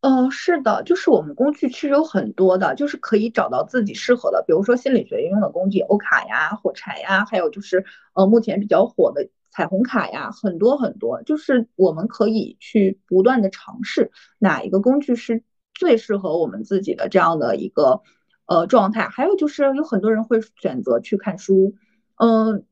[0.00, 7.84] 嗯，是的，就是我们工具其实有很多的，就是可以找到自己适合的，比如说心理学应用的工具，欧卡呀、火柴呀，还有就是
[8.14, 15.42] 呃目前比较火的彩虹卡呀，很多很多，就是我们可以去不断的尝试哪一个工具是
[15.74, 18.02] 最适合我们自己的这样的一个
[18.46, 19.08] 呃状态。
[19.08, 21.74] 还有就是有很多人会选择去看书。
[22.18, 22.64] 嗯，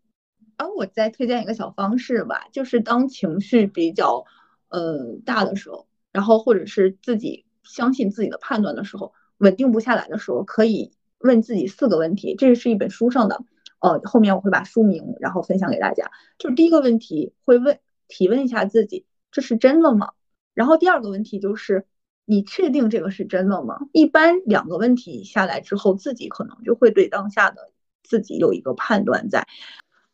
[0.56, 4.24] 啊，我再推荐一个小方式吧，就是当情绪比较
[4.68, 12.34] 呃大的时候，然后或者是自己相信自己的判断的时候，稳定不下来的时候，可以问自己四个问题。
[12.36, 13.44] 这是一本书上的，
[13.80, 16.10] 呃，后面我会把书名然后分享给大家。
[16.38, 17.78] 就是第一个问题会问
[18.08, 20.12] 提问一下自己，这是真的吗？
[20.54, 21.86] 然后第二个问题就是
[22.24, 23.78] 你确定这个是真的吗？
[23.92, 27.70] 一般两个问题下来之后，自己可能就会对当下的。
[28.06, 29.46] 自己有一个判断在，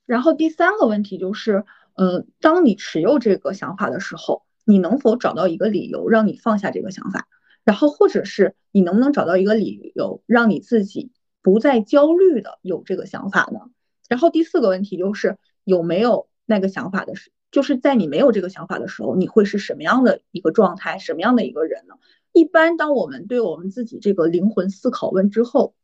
[0.06, 1.64] 然后第三个问题就是，
[1.94, 7.28] 嗯，当你持有这个想法的时候，你能否找到一个理由让你放下这个想法？
[7.64, 11.12] 然后或者是你能不能找到一个理由让你自己
[11.42, 13.60] 不再焦虑的有这个想法呢？
[14.08, 21.94] 然后第四个问题就是有没有那个想法的时，就是在你没有这个想法的时候，你会是什么样的一个状态，什么样的一个人呢？
[22.32, 25.74] 一般当我们对我们自己这个灵魂思考问之后。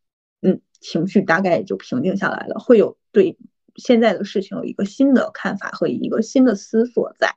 [0.40, 3.36] 嗯，情绪大概也就平静下来了，会有对
[3.76, 7.34] 现在的事情有一个新的看法和一个新的思索在。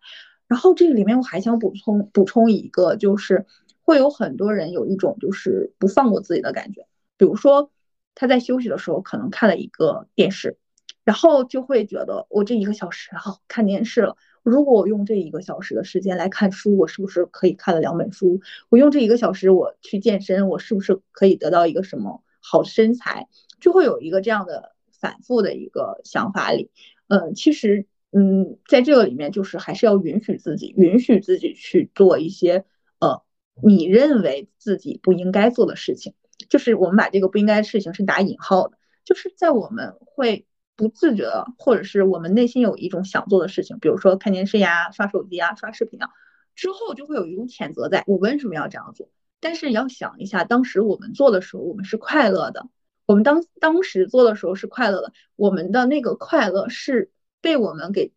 [0.47, 3.45] 然后这个里面我还想补充补充一个，就是
[3.81, 6.85] 会有很多人有一种就是不放过自己的感觉，
[7.17, 7.71] 比如说
[8.15, 10.57] 他在休息的时候可能看了一个电视，
[11.05, 18.41] 然后就会觉得我这一个小时哈看电视了，如果我用这一个小时的时间来看书，我是不是可以看了两本书？
[18.67, 22.21] 我用这一个小时我去健身，我是不是可以得到一个什么？
[22.41, 23.27] 好身材
[23.59, 26.69] 就会有一个这样的反复的一个想法里，
[27.07, 32.65] 嗯，其实，嗯，在这个里面就是还是要允许自己，允许自己去做一些，
[32.99, 33.23] 呃，
[33.63, 36.13] 你认为自己不应该做的事情，
[36.49, 40.45] 就是我们把这个不应该的事情是打引号的，就是在我们会
[40.75, 46.09] 不自觉，或者是我们内心有一种想做的事情，比如说看电视呀、刷手机啊、刷视频啊，
[46.55, 49.09] 之后就会有一种谴责，在我为什么要这样做？
[49.41, 52.69] 但是你要想一下，当时我们做的时候，我们是快乐的。
[53.07, 57.11] 我们当当时做的时候是快乐的，我们的那个快乐是
[57.41, 58.13] 被我们给，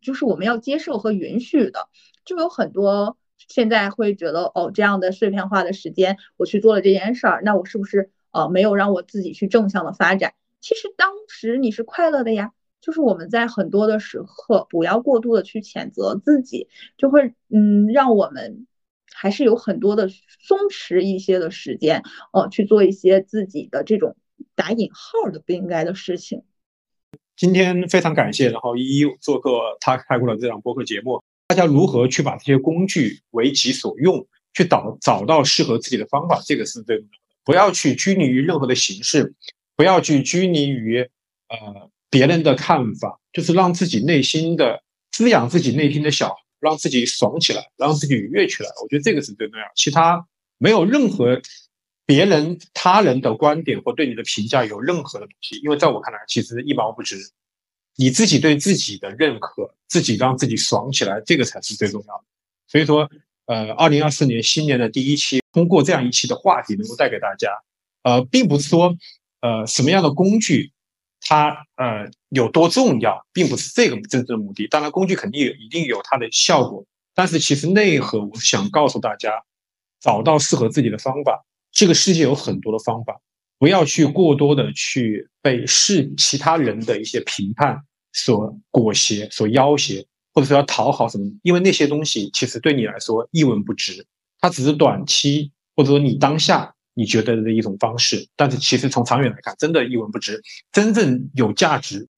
[0.00, 1.88] 就是我们要接受和允许的。
[2.24, 3.16] 就有很多
[3.48, 10.34] 现在会觉得，哦，这样的碎片化的时间，我去做了这件事儿，那我是不是呃没有让我自己去正向的发展？
[10.60, 12.52] 其实当时你是快乐的呀。
[12.82, 18.68] 就是我们在很多的时刻，不要过度的去谴责自己，就会嗯让我们。
[19.18, 22.02] 还是有很多的松弛一些的时间，
[22.32, 24.14] 哦，去做一些自己的这种
[24.54, 26.42] 打引号的不应该的事情。
[27.34, 37.18] 今天非常感谢，然后一一做客他开过的这档播客节目，大家如何去把这些工具为己所用，去找找到适合自己的方法，这个是最重要的。
[37.42, 39.34] 不要去拘泥于任何的形式，
[39.76, 41.00] 不要去拘泥于
[41.48, 48.68] 呃别人的看法，就是让自己内心的滋养自己内心的小让自己爽起来，让自己愉悦起来。
[48.82, 50.26] 我觉得这个是最重要，其他
[50.58, 51.40] 没有任何
[52.04, 57.16] 别人他人的观点或对你的评价有任何的东西，因为在我看来，其实一毛不值。
[57.98, 62.24] 你自己对自己的认可，自己让自己爽起来，这个才是最重要的。
[62.68, 63.08] 所以说，
[63.46, 67.48] 呃，二零二四年新年的第一期，通过这样一期的话题，能够带给大家，
[68.02, 68.94] 呃，并不是说，
[69.40, 70.72] 呃，什么样的工具，
[71.28, 74.66] 它呃有多重要，并不是这个真正的目的。
[74.68, 76.84] 当然，工具肯定有一定有它的效果，
[77.14, 79.42] 但是其实内核，我想告诉大家，
[80.00, 81.44] 找到适合自己的方法。
[81.72, 83.20] 这个世界有很多的方法。
[83.58, 87.80] 不要去过多的去被是其他人的一些评判
[88.12, 94.06] 所裹挟、所要挟，或者说要讨好什么，因为那些东西其实对你来说一文不值，
[94.40, 100.42] 它只是短期或者说你当下你觉得的一种方式，但是其实从长远来看，真的一文不值。
[100.72, 102.08] 真正有价值、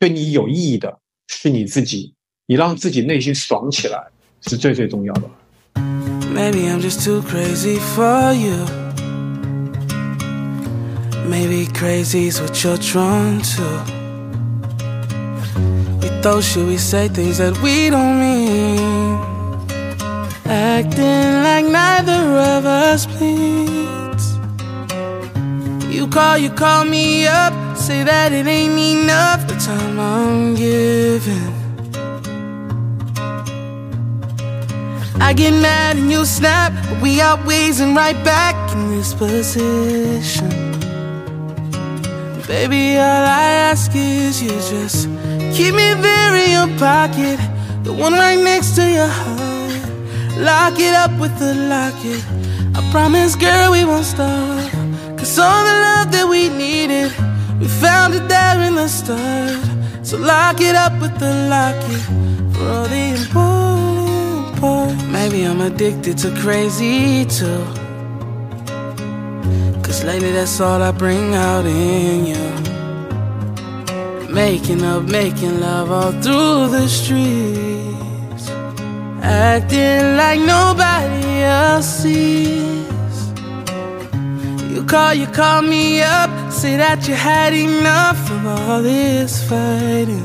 [0.00, 0.98] 对你有意义的
[1.28, 2.12] 是你自己，
[2.46, 4.08] 你让自己内心爽起来
[4.42, 5.30] 是最最重要的。
[6.34, 8.66] Maybe I'm just too crazy for you.
[11.30, 13.62] Maybe crazy is what you're drawn to.
[16.02, 19.20] We though should we say things that we don't mean?
[20.46, 24.03] Acting like neither of us bleeds.
[25.94, 31.54] You call, you call me up, say that it ain't enough the time I'm giving.
[35.22, 40.50] I get mad and you snap, but we always and right back in this position.
[42.48, 45.06] Baby, all I ask is you just
[45.56, 47.38] keep me there in your pocket,
[47.84, 50.38] the one right next to your heart.
[50.38, 52.20] Lock it up with the locket.
[52.76, 54.63] I promise, girl, we won't stop.
[55.24, 57.10] Cause all the love that we needed,
[57.58, 59.58] we found it there in the start.
[60.06, 62.02] So lock it up with the locket
[62.52, 65.02] for all the important parts.
[65.04, 67.64] Maybe I'm addicted to crazy too.
[69.82, 72.44] Cause lately that's all I bring out in you.
[74.28, 78.50] Making up, making love all through the streets.
[79.22, 82.93] Acting like nobody else sees.
[84.86, 90.24] Call, you call me up, say that you had enough of all this fighting.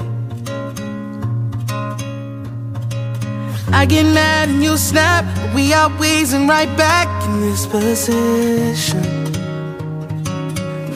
[3.72, 5.26] I get mad and you snap,
[5.56, 9.02] we always and right back in this position.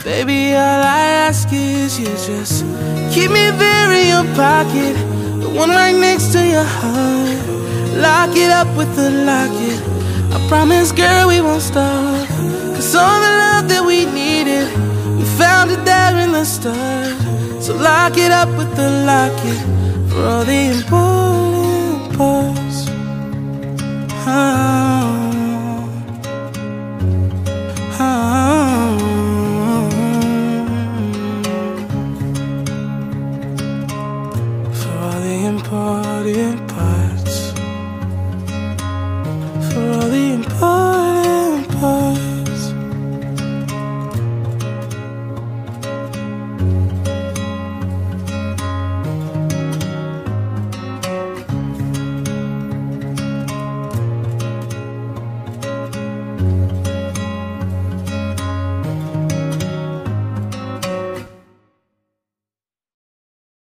[0.03, 2.65] Baby, all I ask is you just
[3.13, 4.95] keep me there in your pocket,
[5.41, 7.47] the one right next to your heart.
[7.95, 9.79] Lock it up with the locket.
[10.35, 12.12] I promise, girl, we won't stop.
[12.83, 14.67] Cause all the love that we needed,
[15.17, 17.15] we found it there in the start.
[17.63, 19.59] So lock it up with the locket
[20.09, 22.89] for all the important parts.
[24.27, 24.92] Oh.